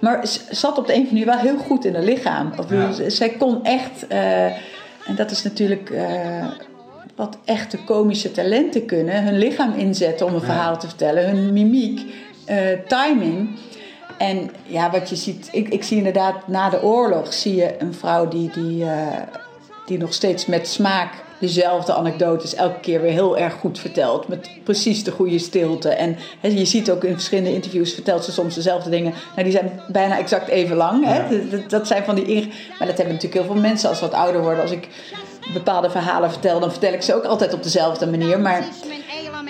Maar 0.00 0.26
ze 0.26 0.40
zat 0.50 0.78
op 0.78 0.86
de 0.86 0.94
een 0.94 1.00
of 1.02 1.08
andere 1.08 1.26
manier 1.26 1.42
wel 1.44 1.52
heel 1.54 1.64
goed 1.66 1.84
in 1.84 1.94
haar 1.94 2.02
lichaam. 2.04 2.52
Of, 2.58 2.66
Zij 3.06 3.28
kon 3.28 3.64
echt, 3.64 4.06
eh, 4.08 4.44
en 4.44 5.14
dat 5.16 5.30
is 5.30 5.42
natuurlijk 5.42 5.90
eh, 5.90 6.46
wat 7.18 7.38
echte 7.44 7.78
komische 7.84 8.30
talenten 8.30 8.86
kunnen, 8.86 9.24
hun 9.24 9.38
lichaam 9.38 9.72
inzetten 9.76 10.26
om 10.26 10.34
een 10.34 10.40
verhaal 10.40 10.78
te 10.78 10.86
vertellen, 10.86 11.28
hun 11.28 11.52
mimiek, 11.52 12.00
eh, 12.44 12.56
timing. 12.86 13.48
En 14.18 14.50
ja, 14.66 14.90
wat 14.90 15.08
je 15.08 15.16
ziet, 15.16 15.48
ik, 15.52 15.68
ik 15.68 15.84
zie 15.84 15.96
inderdaad 15.96 16.48
na 16.48 16.70
de 16.70 16.82
oorlog 16.82 17.32
zie 17.32 17.54
je 17.54 17.74
een 17.78 17.94
vrouw 17.94 18.28
die, 18.28 18.50
die, 18.50 18.84
eh, 18.84 19.06
die 19.86 19.98
nog 19.98 20.12
steeds 20.12 20.46
met 20.46 20.68
smaak 20.68 21.12
dezelfde 21.40 21.94
anekdotes 21.94 22.54
elke 22.54 22.80
keer 22.80 23.00
weer 23.00 23.12
heel 23.12 23.38
erg 23.38 23.54
goed 23.54 23.78
vertelt. 23.78 24.28
Met 24.28 24.50
precies 24.64 25.04
de 25.04 25.10
goede 25.10 25.38
stilte. 25.38 25.88
En 25.88 26.16
je 26.40 26.64
ziet 26.64 26.90
ook 26.90 27.04
in 27.04 27.12
verschillende 27.12 27.54
interviews 27.54 27.92
vertelt 27.92 28.24
ze 28.24 28.32
soms 28.32 28.54
dezelfde 28.54 28.90
dingen. 28.90 29.12
Nou, 29.30 29.42
die 29.42 29.52
zijn 29.52 29.80
bijna 29.88 30.18
exact 30.18 30.48
even 30.48 30.76
lang. 30.76 31.04
Hè? 31.04 31.16
Ja. 31.16 31.28
Dat- 31.50 31.70
Dat, 31.70 31.86
zijn 31.86 32.04
van 32.04 32.14
die 32.14 32.46
Maar 32.78 32.86
dat 32.88 32.96
hebben 32.96 33.14
natuurlijk 33.14 33.34
heel 33.44 33.52
veel 33.52 33.62
mensen 33.62 33.88
als 33.88 33.98
ze 33.98 34.04
wat 34.04 34.14
ouder 34.14 34.42
worden. 34.42 34.62
Als 34.62 34.70
ik 34.70 34.88
bepaalde 35.52 35.90
verhalen 35.90 36.30
vertel, 36.30 36.60
dan 36.60 36.70
vertel 36.70 36.92
ik 36.92 37.02
ze 37.02 37.14
ook 37.14 37.24
altijd 37.24 37.52
op 37.52 37.62
dezelfde 37.62 38.06
manier. 38.06 38.40
Maar 38.40 38.62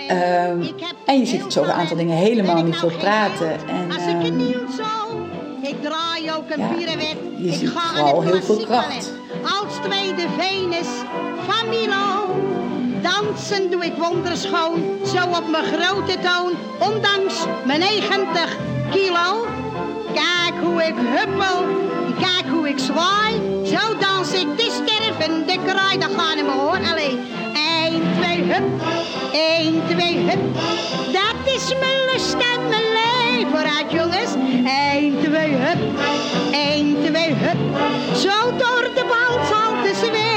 Ehm, 0.09 0.63
en 1.05 1.19
je 1.19 1.25
ziet 1.25 1.43
het 1.43 1.53
zo 1.53 1.63
een 1.63 1.71
aantal 1.71 1.97
dingen 1.97 2.17
helemaal 2.17 2.63
niet 2.63 2.75
veel 2.75 2.91
praten. 2.97 3.51
En, 3.67 3.91
Als 3.91 4.05
ik 5.61 5.81
draai 5.81 6.31
ook 6.37 6.49
een 6.49 6.79
je 7.37 7.47
ik 7.47 7.53
ziet 7.53 7.69
vooral 7.69 8.21
heel 8.21 8.41
veel 8.41 8.57
kracht. 8.57 9.11
Als 9.43 9.73
tweede 9.83 10.27
Venus 10.37 10.87
van 11.47 11.69
Milo. 11.69 12.35
Dansen 13.01 13.71
doe 13.71 13.85
ik 13.85 13.93
wonderschoon, 13.97 14.83
zo 15.05 15.23
op 15.37 15.49
mijn 15.49 15.63
grote 15.63 16.17
toon. 16.19 16.51
Ondanks 16.79 17.45
mijn 17.65 17.79
90 17.79 18.57
kilo. 18.91 19.45
Kijk 20.13 20.63
hoe 20.63 20.83
ik 20.83 20.95
huppel, 20.97 21.65
kijk 22.19 22.45
hoe 22.49 22.69
ik 22.69 22.79
zwaai. 22.79 23.33
Zo 23.65 23.97
dans 23.99 24.33
ik 24.33 24.57
de 24.57 24.69
stervende 24.71 25.57
kraai. 25.65 25.97
Gaat 26.01 26.35
niet 26.35 26.45
meer 26.45 26.53
hoor, 26.53 26.79
alleen. 26.91 27.19
1, 27.53 28.03
2, 28.19 28.43
hup. 28.43 28.63
1, 29.31 29.81
2, 29.89 30.17
hup. 30.17 30.39
Dat 31.11 31.53
is 31.55 31.67
mijn 31.79 32.05
lust 32.11 32.33
en 32.33 32.69
mijn 32.69 32.83
leven. 32.99 33.49
Vooruit 33.49 33.91
jongens. 33.91 34.33
1, 34.65 35.19
2, 35.23 35.55
hup. 35.55 35.79
1, 36.51 36.97
2, 37.05 37.33
hup. 37.33 37.57
Zo 38.15 38.57
door 38.57 38.89
de 38.95 39.05
bal 39.07 39.45
zal 39.45 39.83
te 39.83 39.95
zweven. 39.95 40.28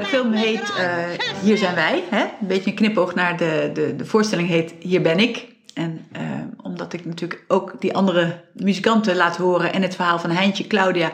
De 0.00 0.04
film 0.04 0.32
heet 0.32 0.72
eh, 0.78 0.94
Hier 1.42 1.56
zijn 1.56 1.74
wij. 1.74 2.02
Hè? 2.10 2.20
Een 2.20 2.46
beetje 2.46 2.70
een 2.70 2.76
knipoog 2.76 3.14
naar 3.14 3.36
de, 3.36 3.70
de, 3.74 3.96
de 3.96 4.04
voorstelling 4.04 4.48
heet 4.48 4.74
Hier 4.80 5.02
ben 5.02 5.18
ik. 5.18 5.46
En 5.74 6.06
eh, 6.12 6.22
omdat 6.62 6.92
ik 6.92 7.04
natuurlijk 7.04 7.44
ook 7.48 7.80
die 7.80 7.94
andere 7.94 8.40
muzikanten 8.52 9.16
laat 9.16 9.36
horen 9.36 9.72
en 9.72 9.82
het 9.82 9.94
verhaal 9.94 10.18
van 10.18 10.30
Heintje, 10.30 10.66
Claudia, 10.66 11.12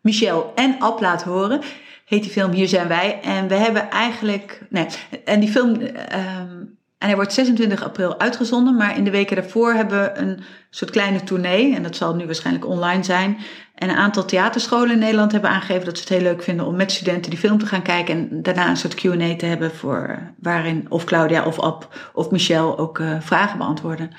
Michel 0.00 0.52
en 0.54 0.76
Ab 0.78 1.00
laat 1.00 1.22
horen, 1.22 1.60
heet 2.04 2.22
die 2.22 2.30
film 2.30 2.50
Hier 2.50 2.68
zijn 2.68 2.88
wij. 2.88 3.20
En 3.22 3.48
we 3.48 3.54
hebben 3.54 3.90
eigenlijk. 3.90 4.60
Nee, 4.68 4.86
en 5.24 5.40
die 5.40 5.50
film. 5.50 5.80
ehm, 5.80 6.64
en 6.98 7.06
hij 7.06 7.16
wordt 7.16 7.32
26 7.32 7.82
april 7.82 8.18
uitgezonden, 8.18 8.76
maar 8.76 8.96
in 8.96 9.04
de 9.04 9.10
weken 9.10 9.36
daarvoor 9.36 9.72
hebben 9.72 10.02
we 10.02 10.18
een 10.20 10.40
soort 10.70 10.90
kleine 10.90 11.24
tournee. 11.24 11.74
En 11.74 11.82
dat 11.82 11.96
zal 11.96 12.14
nu 12.14 12.26
waarschijnlijk 12.26 12.66
online 12.66 13.04
zijn. 13.04 13.38
En 13.80 13.88
een 13.88 13.96
aantal 13.96 14.24
theaterscholen 14.24 14.90
in 14.90 14.98
Nederland 14.98 15.32
hebben 15.32 15.50
aangegeven 15.50 15.84
dat 15.84 15.96
ze 15.96 16.02
het 16.02 16.12
heel 16.12 16.22
leuk 16.22 16.42
vinden 16.42 16.66
om 16.66 16.76
met 16.76 16.92
studenten 16.92 17.30
die 17.30 17.38
film 17.38 17.58
te 17.58 17.66
gaan 17.66 17.82
kijken. 17.82 18.14
En 18.14 18.42
daarna 18.42 18.68
een 18.68 18.76
soort 18.76 18.94
QA 18.94 19.36
te 19.36 19.46
hebben 19.46 19.74
voor, 19.74 20.06
eh, 20.08 20.16
waarin 20.38 20.86
of 20.88 21.04
Claudia 21.04 21.44
of 21.44 21.60
Ab 21.60 22.10
of 22.12 22.30
Michel 22.30 22.78
ook 22.78 22.98
eh, 22.98 23.20
vragen 23.20 23.58
beantwoorden. 23.58 24.10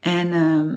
En 0.00 0.32
ehm, 0.32 0.68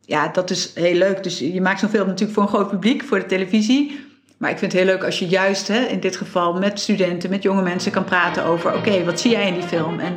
ja, 0.00 0.28
dat 0.28 0.50
is 0.50 0.70
heel 0.74 0.94
leuk. 0.94 1.22
Dus 1.22 1.38
je 1.38 1.60
maakt 1.60 1.80
zo'n 1.80 1.88
film 1.88 2.06
natuurlijk 2.06 2.32
voor 2.32 2.42
een 2.42 2.54
groot 2.54 2.70
publiek, 2.70 3.04
voor 3.04 3.18
de 3.18 3.26
televisie. 3.26 4.06
Maar 4.38 4.50
ik 4.50 4.58
vind 4.58 4.72
het 4.72 4.80
heel 4.80 4.90
leuk 4.90 5.04
als 5.04 5.18
je 5.18 5.26
juist 5.26 5.68
hè, 5.68 5.80
in 5.80 6.00
dit 6.00 6.16
geval 6.16 6.58
met 6.58 6.80
studenten, 6.80 7.30
met 7.30 7.42
jonge 7.42 7.62
mensen 7.62 7.92
kan 7.92 8.04
praten 8.04 8.44
over: 8.44 8.74
oké, 8.74 9.04
wat 9.04 9.20
zie 9.20 9.30
jij 9.30 9.48
in 9.48 9.54
die 9.54 9.68
film? 9.68 10.00
En 10.00 10.14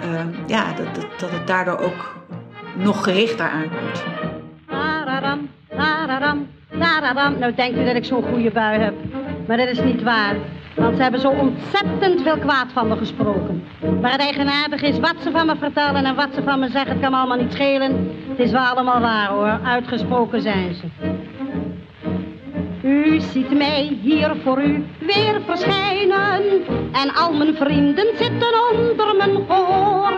ehm, 0.00 0.28
ja, 0.46 0.72
dat, 0.72 0.94
dat, 0.94 1.06
dat 1.20 1.30
het 1.30 1.46
daardoor 1.46 1.78
ook 1.78 2.14
nog 2.76 3.04
gerichter 3.04 3.48
aankomt. 3.48 4.19
Tararam. 6.78 7.38
Nou 7.38 7.54
denkt 7.54 7.78
u 7.78 7.84
dat 7.84 7.94
ik 7.94 8.04
zo'n 8.04 8.22
goede 8.22 8.50
bui 8.50 8.78
heb. 8.78 8.94
Maar 9.46 9.56
dat 9.56 9.68
is 9.68 9.80
niet 9.80 10.02
waar. 10.02 10.34
Want 10.74 10.96
ze 10.96 11.02
hebben 11.02 11.20
zo 11.20 11.28
ontzettend 11.28 12.22
veel 12.22 12.38
kwaad 12.38 12.72
van 12.72 12.88
me 12.88 12.96
gesproken. 12.96 13.64
Maar 14.00 14.12
het 14.12 14.20
eigenaardig 14.20 14.82
is 14.82 14.98
wat 14.98 15.14
ze 15.22 15.30
van 15.30 15.46
me 15.46 15.56
vertellen 15.56 16.04
en 16.04 16.14
wat 16.14 16.28
ze 16.34 16.42
van 16.42 16.58
me 16.58 16.68
zeggen. 16.68 16.90
Het 16.90 17.00
kan 17.00 17.10
me 17.10 17.16
allemaal 17.16 17.38
niet 17.38 17.52
schelen. 17.52 18.10
Het 18.28 18.38
is 18.38 18.50
wel 18.50 18.62
allemaal 18.62 19.00
waar 19.00 19.28
hoor. 19.28 19.60
Uitgesproken 19.64 20.42
zijn 20.42 20.74
ze. 20.74 20.86
U 22.82 23.20
ziet 23.20 23.50
mij 23.50 23.98
hier 24.02 24.36
voor 24.44 24.62
u 24.62 24.84
weer 24.98 25.40
verschijnen. 25.46 26.42
En 26.92 27.14
al 27.14 27.32
mijn 27.32 27.56
vrienden 27.56 28.06
zitten 28.18 28.54
onder 28.72 29.16
mijn 29.16 29.36
gehoor. 29.48 30.12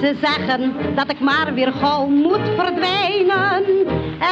Ze 0.00 0.16
zeggen 0.20 0.74
dat 0.94 1.10
ik 1.10 1.20
maar 1.20 1.54
weer 1.54 1.72
gauw 1.72 2.06
moet 2.06 2.48
verdwijnen. 2.56 3.64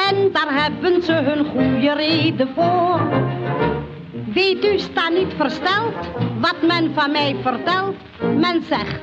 En 0.09 0.33
daar 0.33 0.63
hebben 0.63 1.03
ze 1.03 1.13
hun 1.13 1.45
goede 1.45 1.93
reden 1.93 2.49
voor. 2.55 3.01
Weet 4.35 4.65
u, 4.65 4.79
sta 4.79 5.09
niet 5.09 5.33
versteld 5.37 5.95
wat 6.41 6.57
men 6.63 6.95
van 6.95 7.11
mij 7.11 7.37
vertelt. 7.43 7.97
Men 8.21 8.63
zegt 8.63 9.01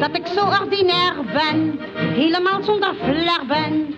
dat 0.00 0.16
ik 0.16 0.26
zo 0.26 0.44
ordinair 0.62 1.14
ben, 1.32 1.80
helemaal 1.94 2.62
zonder 2.62 2.94
flair 2.94 3.40
ben. 3.46 3.94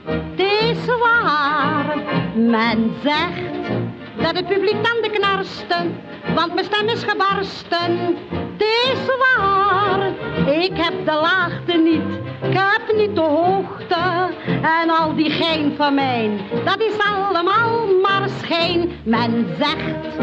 Is 0.72 0.86
waar, 0.86 1.96
men 2.34 2.92
zegt 3.02 3.68
dat 4.16 4.36
het 4.36 4.46
publiek 4.46 4.84
tanden 4.84 5.10
knarsten, 5.10 6.00
want 6.34 6.54
mijn 6.54 6.66
stem 6.66 6.88
is 6.88 7.02
gebarsten. 7.02 8.16
Het 8.30 8.62
is 8.62 8.98
waar, 9.18 10.06
ik 10.46 10.76
heb 10.76 10.92
de 11.04 11.12
laagte 11.12 11.76
niet, 11.76 12.20
ik 12.42 12.58
heb 12.58 12.96
niet 12.96 13.14
de 13.14 13.20
hoogte. 13.20 14.30
En 14.62 14.90
al 14.90 15.14
die 15.14 15.30
gein 15.30 15.74
van 15.76 15.94
mij, 15.94 16.30
dat 16.64 16.80
is 16.80 16.94
allemaal 16.98 17.86
maar 18.02 18.28
schijn. 18.42 18.90
Men 19.04 19.46
zegt, 19.58 20.16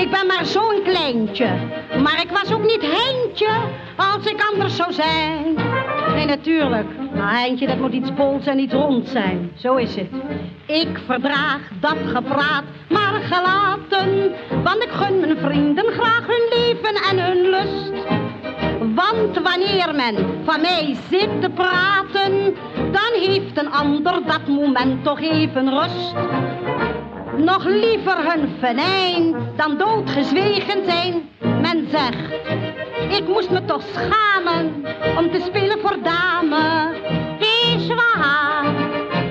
ik 0.00 0.10
ben 0.10 0.26
maar 0.26 0.44
zo'n 0.44 0.82
kleintje, 0.84 1.48
maar 2.02 2.20
ik 2.22 2.30
was 2.30 2.52
ook 2.52 2.64
niet 2.64 2.82
Heintje 2.82 3.52
als 3.96 4.26
ik 4.26 4.46
anders 4.52 4.76
zou 4.76 4.92
zijn. 4.92 5.54
Nee, 6.14 6.26
natuurlijk. 6.26 6.99
Heintje, 7.12 7.66
dat 7.66 7.78
moet 7.78 7.92
iets 7.92 8.14
bols 8.14 8.46
en 8.46 8.58
iets 8.58 8.74
rond 8.74 9.08
zijn. 9.08 9.50
Zo 9.54 9.76
is 9.76 9.94
het. 9.94 10.10
Ik 10.66 11.00
verdraag 11.06 11.60
dat 11.80 11.96
gepraat, 12.04 12.64
maar 12.88 13.20
gelaten. 13.22 14.32
Want 14.64 14.82
ik 14.82 14.90
gun 14.90 15.20
mijn 15.20 15.36
vrienden 15.36 15.84
graag 15.84 16.26
hun 16.26 16.48
leven 16.58 16.94
en 17.10 17.24
hun 17.24 17.50
lust. 17.50 17.92
Want 18.94 19.40
wanneer 19.42 19.94
men 19.94 20.16
van 20.44 20.60
mij 20.60 20.96
zit 21.10 21.40
te 21.40 21.50
praten, 21.54 22.54
dan 22.74 23.20
heeft 23.20 23.58
een 23.58 23.70
ander 23.72 24.20
dat 24.26 24.46
moment 24.46 25.04
toch 25.04 25.20
even 25.20 25.70
rust. 25.78 26.14
Nog 27.36 27.64
liever 27.64 28.32
hun 28.32 28.48
venijn 28.58 29.34
dan 29.56 29.78
doodgezwegen 29.78 30.84
zijn. 30.84 31.28
Men 31.40 31.88
zegt, 31.90 32.39
ik 33.10 33.28
moest 33.28 33.50
me 33.50 33.64
toch 33.64 33.82
schamen 33.82 34.74
om 35.18 35.30
te 35.30 35.40
spelen 35.46 35.80
voor 35.80 36.02
dame. 36.02 36.94
Is 37.38 37.86
waar, 37.86 38.74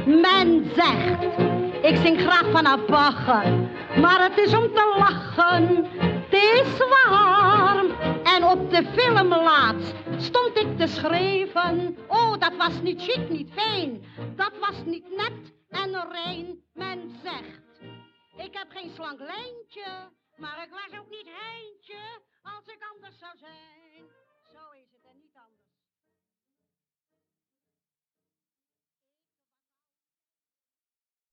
men 0.06 0.72
zegt, 0.76 1.24
ik 1.82 1.96
zing 1.96 2.20
graag 2.22 2.46
van 2.52 2.86
Bagger, 2.88 3.70
maar 4.02 4.24
het 4.24 4.38
is 4.38 4.54
om 4.56 4.74
te 4.74 4.96
lachen. 4.98 5.86
Het 5.98 6.34
is 6.34 6.78
waar. 6.78 7.86
En 8.24 8.44
op 8.44 8.70
de 8.72 8.84
film 8.96 9.28
laatst 9.28 9.94
stond 10.18 10.58
ik 10.58 10.78
te 10.78 10.88
schrijven. 10.88 11.98
Oh, 12.08 12.32
dat 12.40 12.56
was 12.58 12.82
niet 12.82 13.02
chic, 13.02 13.30
niet 13.30 13.52
fijn. 13.54 14.04
Dat 14.36 14.52
was 14.60 14.84
niet 14.86 15.06
net 15.16 15.54
en 15.70 15.92
rein. 16.12 16.64
Men 16.74 17.12
zegt, 17.24 17.82
ik 18.38 18.54
heb 18.58 18.68
geen 18.70 18.92
slank 18.96 19.20
lijntje, 19.20 19.86
maar 20.38 20.64
ik 20.64 20.70
als 22.56 22.68
ik 22.68 22.82
anders 22.92 23.18
zou 23.20 23.38
zijn. 23.38 23.79